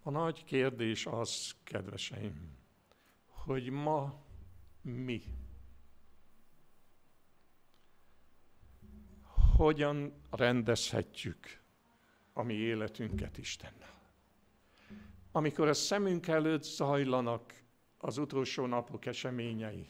[0.01, 2.57] A nagy kérdés az, kedveseim,
[3.25, 4.23] hogy ma
[4.81, 5.23] mi
[9.55, 11.59] hogyan rendezhetjük
[12.33, 13.93] a mi életünket Istennel.
[15.31, 17.53] Amikor a szemünk előtt zajlanak
[17.97, 19.87] az utolsó napok eseményei,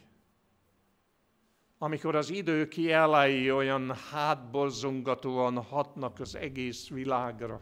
[1.78, 7.62] amikor az idő kielei olyan hátborzongatóan hatnak az egész világra,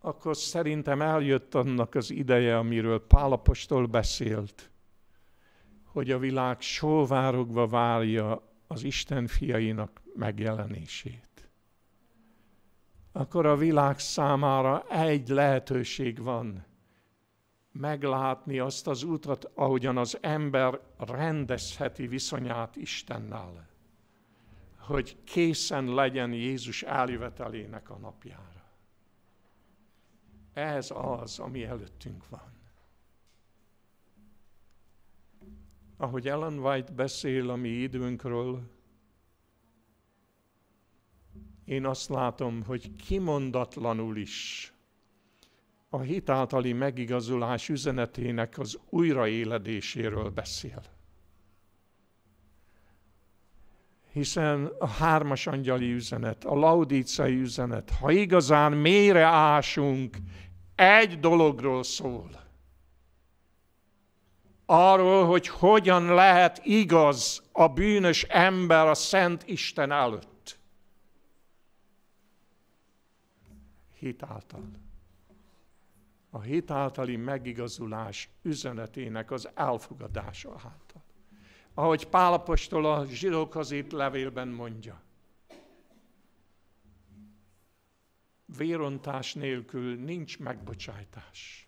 [0.00, 4.70] akkor szerintem eljött annak az ideje, amiről Pálapostól beszélt,
[5.84, 11.48] hogy a világ sóvárogva várja az Isten fiainak megjelenését.
[13.12, 16.66] Akkor a világ számára egy lehetőség van,
[17.72, 23.68] meglátni azt az utat, ahogyan az ember rendezheti viszonyát Istennel,
[24.76, 28.64] hogy készen legyen Jézus eljövetelének a napjára.
[30.52, 32.57] Ez az, ami előttünk van.
[36.00, 38.60] Ahogy Ellen White beszél a mi időnkről,
[41.64, 44.72] én azt látom, hogy kimondatlanul is
[45.88, 50.82] a hitáltali megigazulás üzenetének az újraéledéséről beszél.
[54.12, 60.16] Hiszen a hármas angyali üzenet, a laudícai üzenet, ha igazán mélyre ásunk,
[60.74, 62.47] egy dologról szól.
[64.70, 70.58] Arról, hogy hogyan lehet igaz a bűnös ember a Szent Isten előtt.
[73.94, 74.70] Hitáltal.
[76.30, 81.02] A hitáltali megigazulás üzenetének az elfogadása által.
[81.74, 85.02] Ahogy Pálapostól a zsidókhoz írt levélben mondja.
[88.56, 91.67] vérontás nélkül nincs megbocsájtás.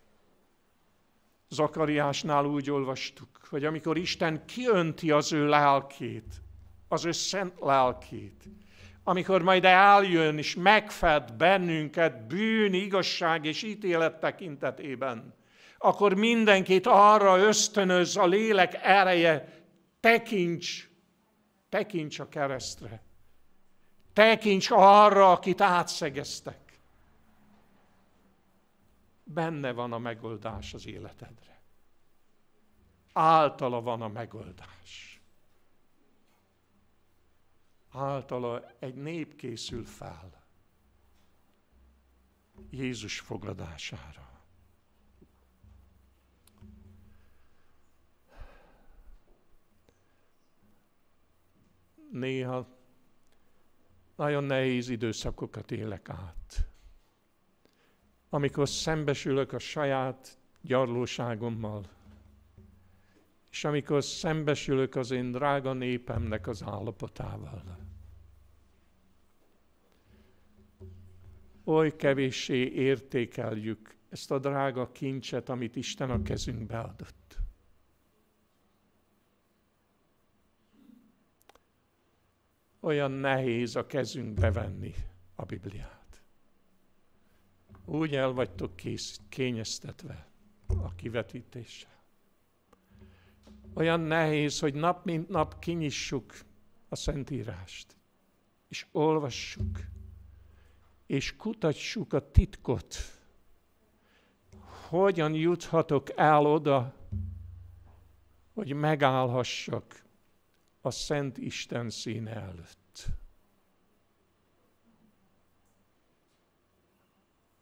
[1.53, 6.43] Zakariásnál úgy olvastuk, hogy amikor Isten kiönti az ő lelkét,
[6.89, 8.45] az ő szent lelkét,
[9.05, 15.35] amikor majd eljön és megfed bennünket bűn, igazság és ítélet tekintetében,
[15.79, 19.63] akkor mindenkit arra ösztönöz a lélek ereje,
[20.01, 20.89] tekints,
[21.69, 23.03] tekints a keresztre.
[24.13, 26.70] Tekints arra, akit átszegeztek
[29.33, 31.63] benne van a megoldás az életedre.
[33.13, 35.21] Általa van a megoldás.
[37.89, 40.45] Általa egy nép készül fel.
[42.71, 44.29] Jézus fogadására.
[52.11, 52.79] Néha
[54.17, 56.70] nagyon nehéz időszakokat élek át.
[58.33, 61.89] Amikor szembesülök a saját gyarlóságommal,
[63.51, 67.79] és amikor szembesülök az én drága népemnek az állapotával.
[71.65, 77.39] Oly kevéssé értékeljük ezt a drága kincset, amit Isten a kezünkbe adott.
[82.81, 84.95] Olyan nehéz a kezünkbe venni
[85.35, 86.00] a Bibliát.
[87.91, 90.29] Úgy el vagytok kész, kényeztetve
[90.67, 92.03] a kivetítéssel.
[93.75, 96.35] Olyan nehéz, hogy nap mint nap kinyissuk
[96.89, 97.97] a Szentírást,
[98.69, 99.79] és olvassuk,
[101.07, 102.97] és kutassuk a titkot.
[104.89, 106.95] Hogyan juthatok el oda,
[108.53, 110.05] hogy megállhassak
[110.81, 113.07] a Szent Isten színe előtt.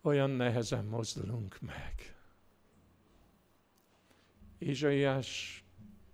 [0.09, 2.17] Olyan nehezen mozdulunk meg.
[4.59, 5.63] Izsaiás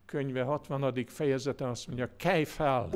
[0.04, 1.06] könyve 60.
[1.06, 2.90] fejezete azt mondja, kelj fel!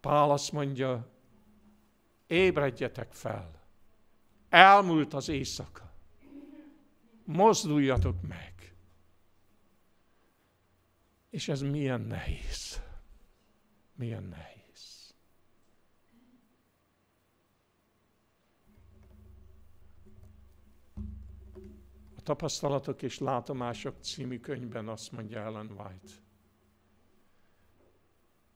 [0.00, 1.08] Pál azt mondja,
[2.26, 3.60] ébredjetek fel!
[4.48, 5.92] Elmúlt az éjszaka.
[7.24, 8.74] Mozduljatok meg!
[11.30, 12.82] És ez milyen nehéz.
[13.94, 14.59] Milyen nehéz.
[22.30, 26.12] Tapasztalatok és Látomások című könyvben azt mondja Ellen White,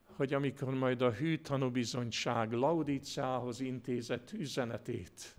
[0.03, 5.35] hogy amikor majd a hű tanúbizonyság Laudicához intézett üzenetét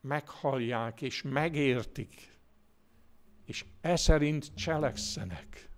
[0.00, 2.38] meghallják és megértik,
[3.44, 5.68] és e szerint cselekszenek,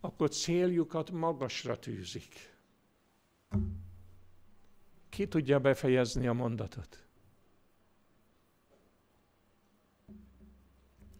[0.00, 2.56] akkor céljukat magasra tűzik.
[5.08, 7.06] Ki tudja befejezni a mondatot?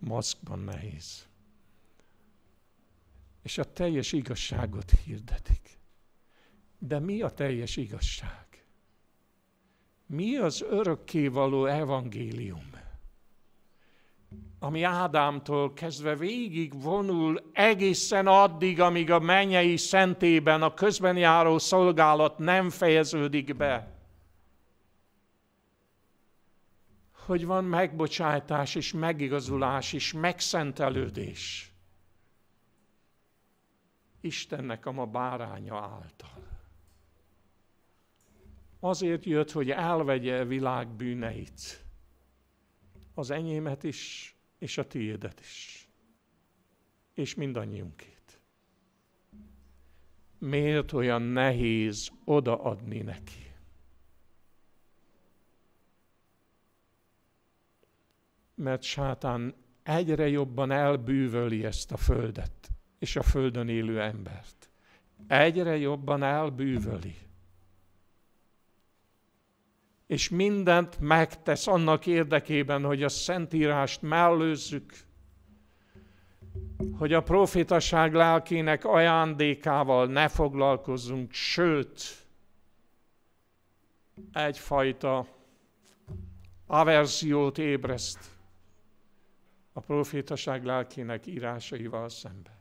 [0.07, 1.27] Maszkban nehéz.
[3.43, 5.79] És a teljes igazságot hirdetik.
[6.79, 8.65] De mi a teljes igazság?
[10.07, 12.71] Mi az örökkévaló evangélium?
[14.59, 22.39] Ami Ádámtól kezdve végig vonul egészen addig, amíg a mennyei szentében a közben járó szolgálat
[22.39, 23.92] nem fejeződik be.
[27.27, 31.73] Hogy van megbocsátás és megigazulás és megszentelődés.
[34.21, 36.51] Istennek a ma báránya által.
[38.81, 41.85] Azért jött, hogy elvegye a világ bűneit.
[43.15, 45.89] Az enyémet is, és a tiédet is.
[47.15, 48.41] És mindannyiunkét.
[50.39, 53.42] Miért olyan nehéz odaadni neki?
[58.55, 64.71] Mert sátán egyre jobban elbűvöli ezt a földet, és a földön élő embert.
[65.27, 67.17] Egyre jobban elbűvöli.
[70.07, 74.93] És mindent megtesz annak érdekében, hogy a Szentírást mellőzzük,
[76.99, 82.27] hogy a profétaság lelkének ajándékával ne foglalkozzunk, sőt,
[84.33, 85.27] egyfajta
[86.67, 88.32] averziót ébreszt
[89.73, 92.61] a profétaság lelkének írásaival szembe.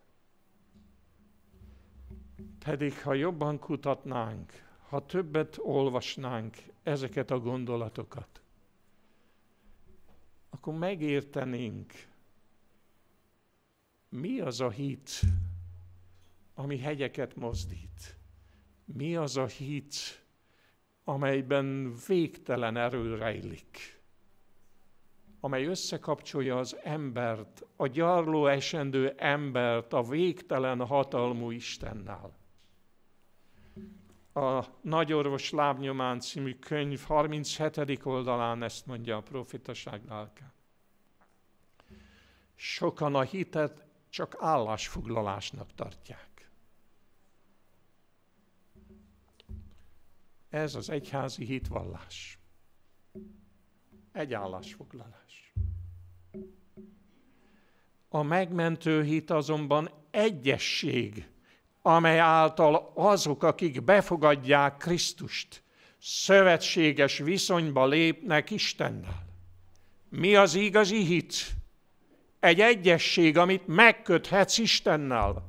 [2.60, 4.52] Pedig ha jobban kutatnánk,
[4.88, 8.42] ha többet olvasnánk ezeket a gondolatokat,
[10.50, 11.94] akkor megértenénk,
[14.10, 15.20] mi az a hit,
[16.54, 18.18] ami hegyeket mozdít.
[18.86, 20.24] Mi az a hit,
[21.04, 24.01] amelyben végtelen erő rejlik
[25.44, 32.40] amely összekapcsolja az embert, a gyarló esendő embert a végtelen hatalmú Istennel.
[34.34, 38.00] A Nagyorvos lábnyomán című könyv 37.
[38.06, 40.54] oldalán ezt mondja a profitaság lelke.
[42.56, 46.52] Sokan a hitet csak állásfoglalásnak tartják.
[50.50, 52.41] Ez az egyházi hitvallás.
[54.14, 55.54] Egy állásfoglalás.
[58.10, 61.30] A megmentő hit azonban egyesség,
[61.82, 65.64] amely által azok, akik befogadják Krisztust,
[66.00, 69.26] szövetséges viszonyba lépnek Istennel.
[70.10, 71.34] Mi az igazi hit?
[72.40, 75.44] Egy egyesség, amit megköthetsz Istennel.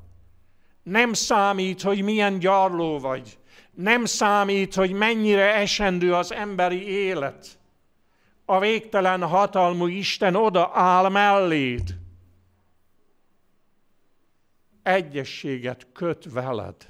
[0.82, 3.38] Nem számít, hogy milyen gyarló vagy.
[3.70, 7.58] Nem számít, hogy mennyire esendő az emberi élet.
[8.52, 11.98] A végtelen hatalmú Isten oda áll melléd.
[14.82, 16.86] Egyességet köt veled.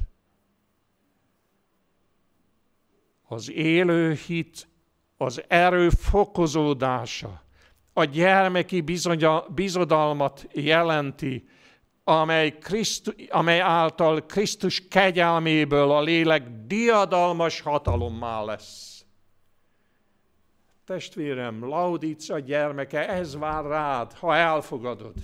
[3.29, 4.69] Az élő hit
[5.17, 7.43] az erő fokozódása,
[7.93, 8.85] a gyermeki
[9.49, 11.49] bizodalmat jelenti,
[12.05, 18.92] amely, Christu, amely által Krisztus kegyelméből a lélek diadalmas hatalommá lesz.
[20.85, 25.15] Testvérem, Laudica gyermeke, ez vár rád, ha elfogadod.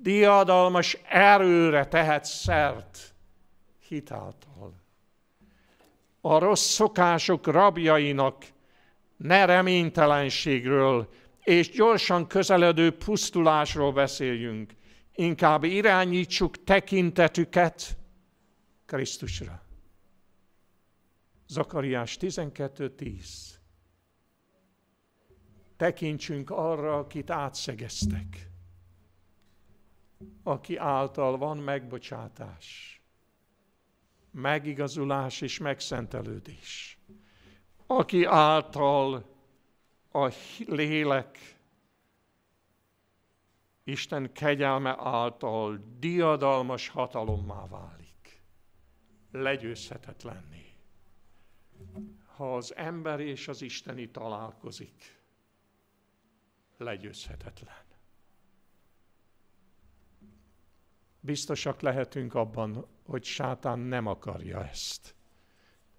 [0.00, 3.14] Diadalmas erőre tehet szert
[3.88, 4.74] hitáltal.
[6.20, 8.44] A rossz szokások rabjainak
[9.16, 11.08] ne reménytelenségről,
[11.42, 14.72] és gyorsan közeledő pusztulásról beszéljünk.
[15.14, 17.96] Inkább irányítsuk tekintetüket
[18.86, 19.65] Krisztusra.
[21.48, 23.24] Zakariás 12.10
[25.76, 28.50] Tekintsünk arra, akit átszegeztek,
[30.42, 33.00] aki által van megbocsátás,
[34.30, 36.98] megigazulás és megszentelődés,
[37.86, 39.24] aki által
[40.12, 40.32] a
[40.66, 41.56] lélek
[43.84, 48.42] Isten kegyelme által diadalmas hatalommá válik.
[49.30, 50.65] Legyőzhetetlenné.
[52.24, 55.20] Ha az ember és az Isteni találkozik,
[56.76, 57.84] legyőzhetetlen.
[61.20, 65.14] Biztosak lehetünk abban, hogy sátán nem akarja ezt.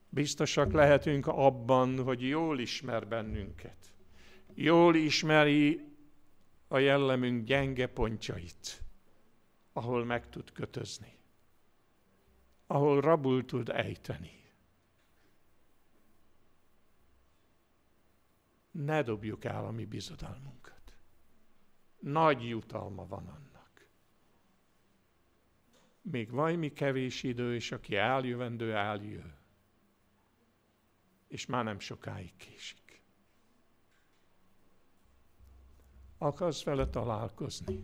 [0.10, 3.88] Biztosak lehetünk abban, hogy jól ismer bennünket
[4.58, 5.82] jól ismeri
[6.68, 8.84] a jellemünk gyenge pontjait,
[9.74, 11.18] ahol meg tud kötözni,
[12.68, 14.46] ahol rabul tud ejteni.
[18.86, 20.98] Ne dobjuk el a mi bizodalmunkat.
[22.00, 23.88] Nagy jutalma van annak.
[26.02, 29.36] Még mi kevés idő, és aki eljövendő, eljő.
[31.28, 32.88] És már nem sokáig késik.
[36.18, 37.84] akarsz vele találkozni.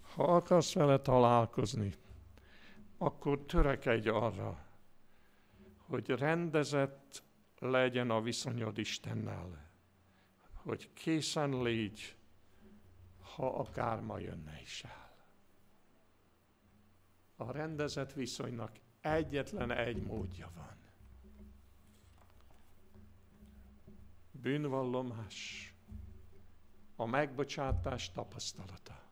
[0.00, 1.94] Ha akarsz vele találkozni,
[2.98, 4.66] akkor törekedj arra,
[5.76, 7.22] hogy rendezett
[7.60, 9.70] legyen a viszonyod Istennel,
[10.52, 12.16] hogy készen légy,
[13.34, 15.14] ha akár ma jönne is el.
[17.36, 20.76] A rendezett viszonynak egyetlen egy módja van.
[24.30, 25.74] Bűnvallomás
[26.96, 29.08] a megbocsátás tapasztalata.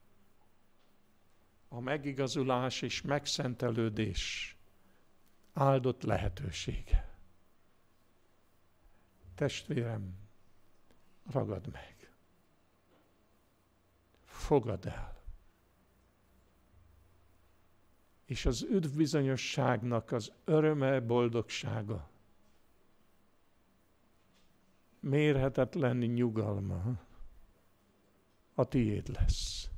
[1.69, 4.57] A megigazulás és megszentelődés
[5.53, 7.08] áldott lehetősége.
[9.39, 10.15] Testvérem,
[11.33, 12.11] ragad meg.
[14.25, 15.23] Fogad el.
[18.25, 22.09] És az üdvbizonyosságnak az öröme, boldogsága,
[25.01, 27.01] mérhetetlen nyugalma,
[28.55, 29.71] a tiéd lesz.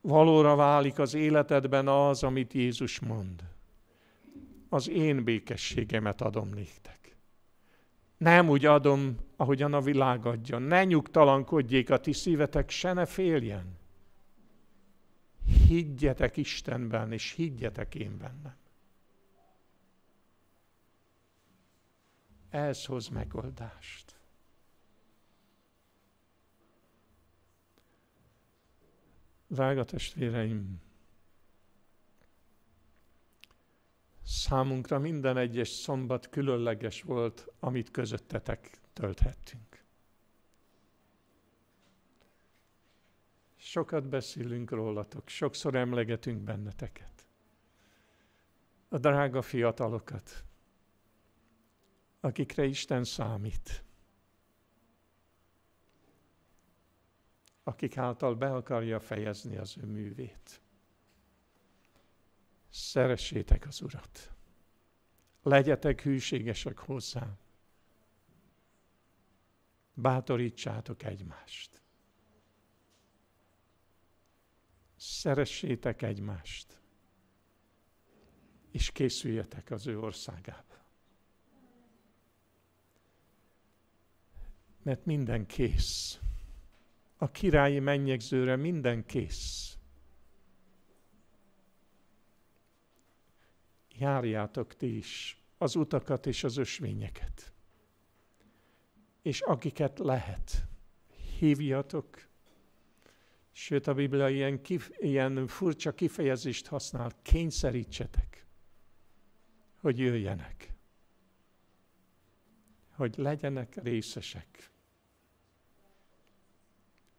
[0.00, 3.44] Valóra válik az életedben az, amit Jézus mond.
[4.68, 6.99] Az én békességemet adom néktek.
[8.20, 10.58] Nem úgy adom, ahogyan a világ adja.
[10.58, 13.78] Ne nyugtalankodjék a ti szívetek, se ne féljen.
[15.66, 18.56] Higgyetek Istenben, és higgyetek én bennem.
[22.50, 24.16] Ez hoz megoldást.
[29.46, 30.80] Drága testvéreim,
[34.30, 39.84] számunkra minden egyes szombat különleges volt, amit közöttetek tölthettünk.
[43.56, 47.26] Sokat beszélünk rólatok, sokszor emlegetünk benneteket.
[48.88, 50.44] A drága fiatalokat,
[52.20, 53.84] akikre Isten számít.
[57.62, 60.59] akik által be akarja fejezni az ő művét.
[62.70, 64.34] Szeressétek az Urat.
[65.42, 67.38] Legyetek hűségesek hozzá.
[69.94, 71.82] Bátorítsátok egymást.
[74.96, 76.80] Szeressétek egymást.
[78.70, 80.84] és készüljetek az ő országába.
[84.82, 86.20] Mert minden kész.
[87.16, 89.69] A királyi mennyegzőre minden kész.
[94.00, 97.52] Járjátok ti is az utakat és az ösvényeket.
[99.22, 100.66] És akiket lehet,
[101.38, 102.28] hívjatok.
[103.52, 108.46] Sőt, a Biblia ilyen, kif, ilyen furcsa kifejezést használ, kényszerítsetek,
[109.80, 110.72] hogy jöjjenek.
[112.90, 114.70] Hogy legyenek részesek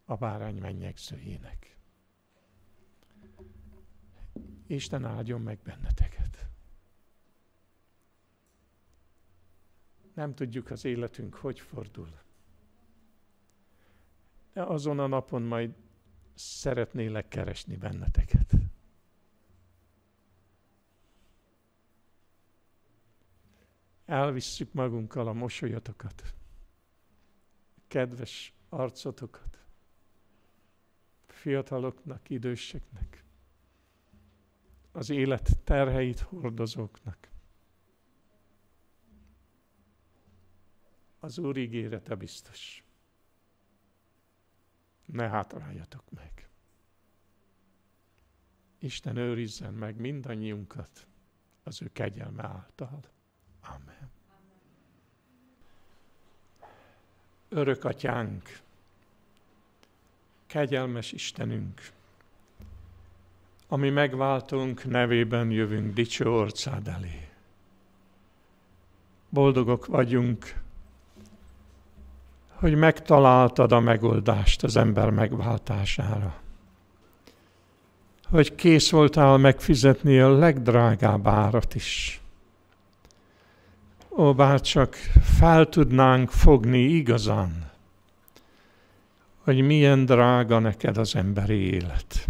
[0.04, 1.76] a bárány mennyegzőjének.
[4.66, 6.11] Isten áldjon meg benneteket.
[10.14, 12.20] Nem tudjuk az életünk, hogy fordul.
[14.52, 15.74] De azon a napon majd
[16.34, 18.52] szeretnélek keresni benneteket.
[24.04, 26.34] Elvisszük magunkkal a mosolyatokat,
[27.88, 29.58] kedves arcotokat,
[31.26, 33.24] fiataloknak, időseknek,
[34.92, 37.31] az élet terheit hordozóknak.
[41.24, 42.84] Az Úr ígérete biztos.
[45.06, 46.48] Ne hátráljatok meg.
[48.78, 51.06] Isten őrizzen meg mindannyiunkat
[51.62, 53.00] az ő kegyelme által.
[53.60, 54.10] Amen.
[57.48, 58.60] Örök atyánk,
[60.46, 61.90] kegyelmes Istenünk,
[63.66, 67.28] ami megváltunk, nevében jövünk dicső orcád elé.
[69.28, 70.61] Boldogok vagyunk,
[72.62, 76.34] hogy megtaláltad a megoldást az ember megváltására.
[78.24, 82.20] Hogy kész voltál megfizetni a legdrágább árat is.
[84.10, 87.70] Ó, bár csak fel tudnánk fogni igazán,
[89.44, 92.28] hogy milyen drága neked az emberi élet.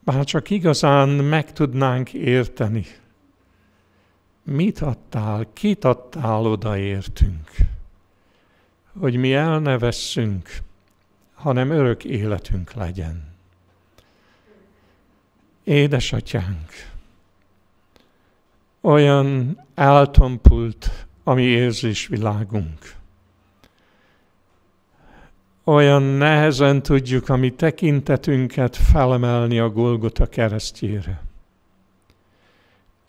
[0.00, 2.86] Bár csak igazán meg tudnánk érteni,
[4.42, 7.78] mit adtál, kit adtál odaértünk
[9.00, 9.60] hogy mi el
[11.34, 13.28] hanem örök életünk legyen.
[15.64, 16.68] Édesatyánk,
[18.80, 22.94] olyan eltompult a mi érzésvilágunk.
[25.64, 31.22] Olyan nehezen tudjuk a mi tekintetünket felemelni a Golgota keresztjére.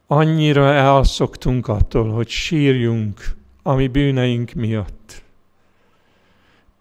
[0.08, 5.24] Annyira elszoktunk attól, hogy sírjunk a mi bűneink miatt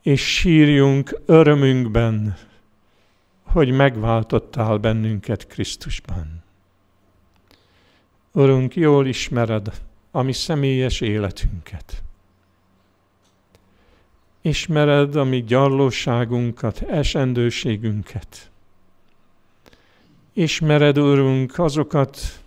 [0.02, 2.36] és sírjunk örömünkben,
[3.42, 6.42] hogy megváltottál bennünket Krisztusban.
[8.32, 9.80] Urunk, jól ismered
[10.10, 12.02] a mi személyes életünket.
[14.40, 18.50] Ismered a mi gyarlóságunkat, esendőségünket.
[20.32, 22.40] Ismered, Urunk, azokat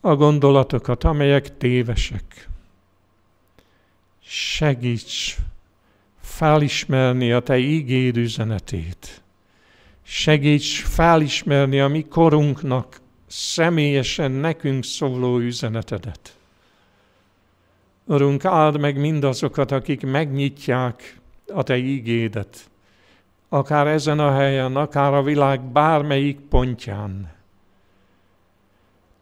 [0.00, 2.48] a gondolatokat, amelyek tévesek.
[4.22, 5.36] Segíts
[6.40, 9.22] felismerni a Te ígéd üzenetét.
[10.02, 16.36] Segíts felismerni a mi korunknak személyesen nekünk szóló üzenetedet.
[18.04, 21.20] Urunk, áld meg mindazokat, akik megnyitják
[21.52, 22.70] a Te ígédet,
[23.48, 27.32] akár ezen a helyen, akár a világ bármelyik pontján,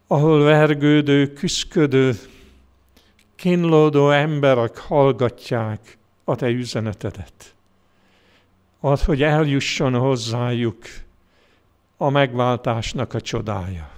[0.06, 2.14] ahol vergődő, küszködő,
[3.36, 5.97] kínlódó emberek hallgatják
[6.28, 7.54] a te üzenetedet.
[8.80, 10.84] Az, hogy eljusson hozzájuk
[11.96, 13.90] a megváltásnak a csodája.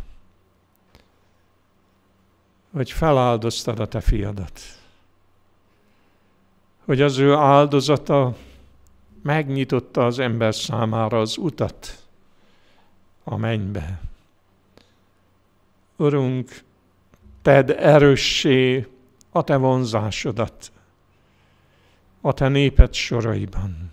[2.73, 4.61] Hogy feláldoztad a te fiadat.
[6.85, 8.37] Hogy az ő áldozata
[9.23, 12.05] megnyitotta az ember számára az utat
[13.25, 14.01] a mennybe.
[15.97, 16.63] Urunk,
[17.43, 18.87] tedd erőssé
[19.31, 20.73] a te vonzásodat
[22.21, 23.93] a te néped soraiban.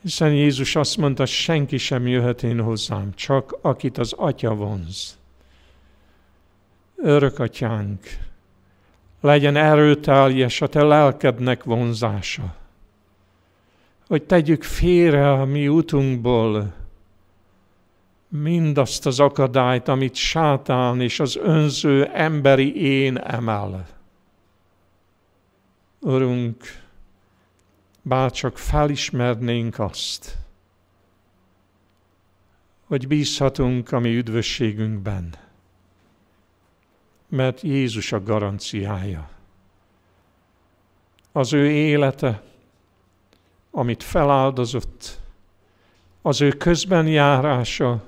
[0.00, 5.18] Hiszen Jézus azt mondta, senki sem jöhet én hozzám, csak akit az Atya vonz.
[6.96, 8.00] Örök atyánk,
[9.20, 12.54] legyen erőteljes a te lelkednek vonzása,
[14.06, 16.72] hogy tegyük félre a mi utunkból
[18.28, 23.97] mindazt az akadályt, amit sátán és az önző emberi én emel
[26.08, 26.64] Urunk,
[28.02, 30.36] bár csak felismernénk azt,
[32.86, 35.34] hogy bízhatunk a mi üdvösségünkben,
[37.28, 39.30] mert Jézus a garanciája.
[41.32, 42.42] Az ő élete,
[43.70, 45.20] amit feláldozott,
[46.22, 48.04] az ő közbenjárása,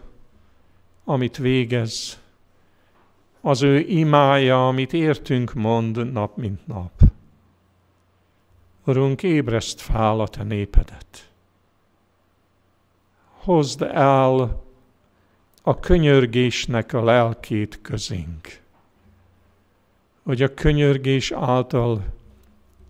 [1.04, 2.20] amit végez,
[3.40, 7.09] az ő imája, amit értünk mond nap mint nap.
[8.90, 11.30] Urunk, ébreszt fel a te népedet.
[13.30, 14.62] Hozd el
[15.62, 18.60] a könyörgésnek a lelkét közénk,
[20.22, 22.04] hogy a könyörgés által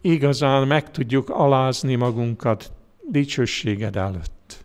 [0.01, 2.72] igazán meg tudjuk alázni magunkat
[3.09, 4.64] dicsőséged előtt.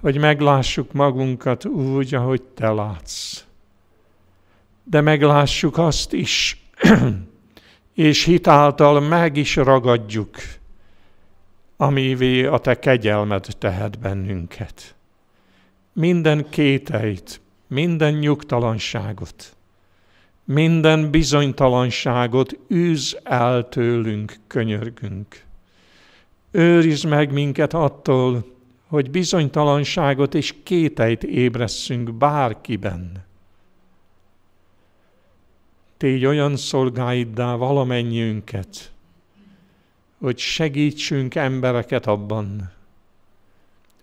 [0.00, 3.44] Hogy meglássuk magunkat úgy, ahogy te látsz.
[4.82, 6.62] De meglássuk azt is,
[7.98, 10.36] és hitáltal meg is ragadjuk,
[11.76, 14.94] amivé a te kegyelmed tehet bennünket.
[15.92, 19.56] Minden kéteit, minden nyugtalanságot,
[20.44, 25.42] minden bizonytalanságot űz el tőlünk, könyörgünk.
[26.50, 28.46] Őriz meg minket attól,
[28.86, 33.27] hogy bizonytalanságot és kéteit ébresszünk bárkiben.
[35.98, 38.92] Tégy olyan szolgáiddá valamennyiünket,
[40.18, 42.72] hogy segítsünk embereket abban,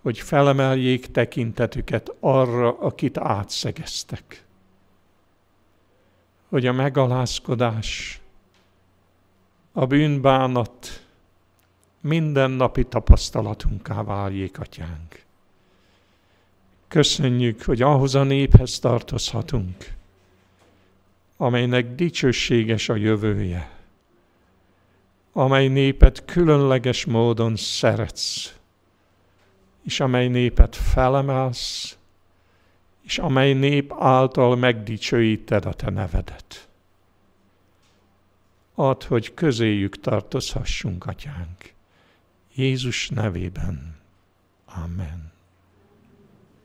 [0.02, 4.46] hogy felemeljék tekintetüket arra, akit átszegeztek
[6.56, 8.20] hogy a megalázkodás,
[9.72, 11.04] a bűnbánat
[12.02, 15.24] mindennapi tapasztalatunká váljék, atyánk.
[16.88, 19.94] Köszönjük, hogy ahhoz a néphez tartozhatunk,
[21.38, 23.72] amelynek dicsőséges a jövője,
[25.32, 28.54] amely népet különleges módon szeretsz,
[29.84, 31.98] és amely népet felemelsz,
[33.02, 36.68] és amely nép által megdicsőíted a te nevedet.
[38.76, 41.74] Add, hogy közéjük tartozhassunk, atyánk.
[42.56, 43.96] Jézus nevében.
[44.66, 45.25] Amen.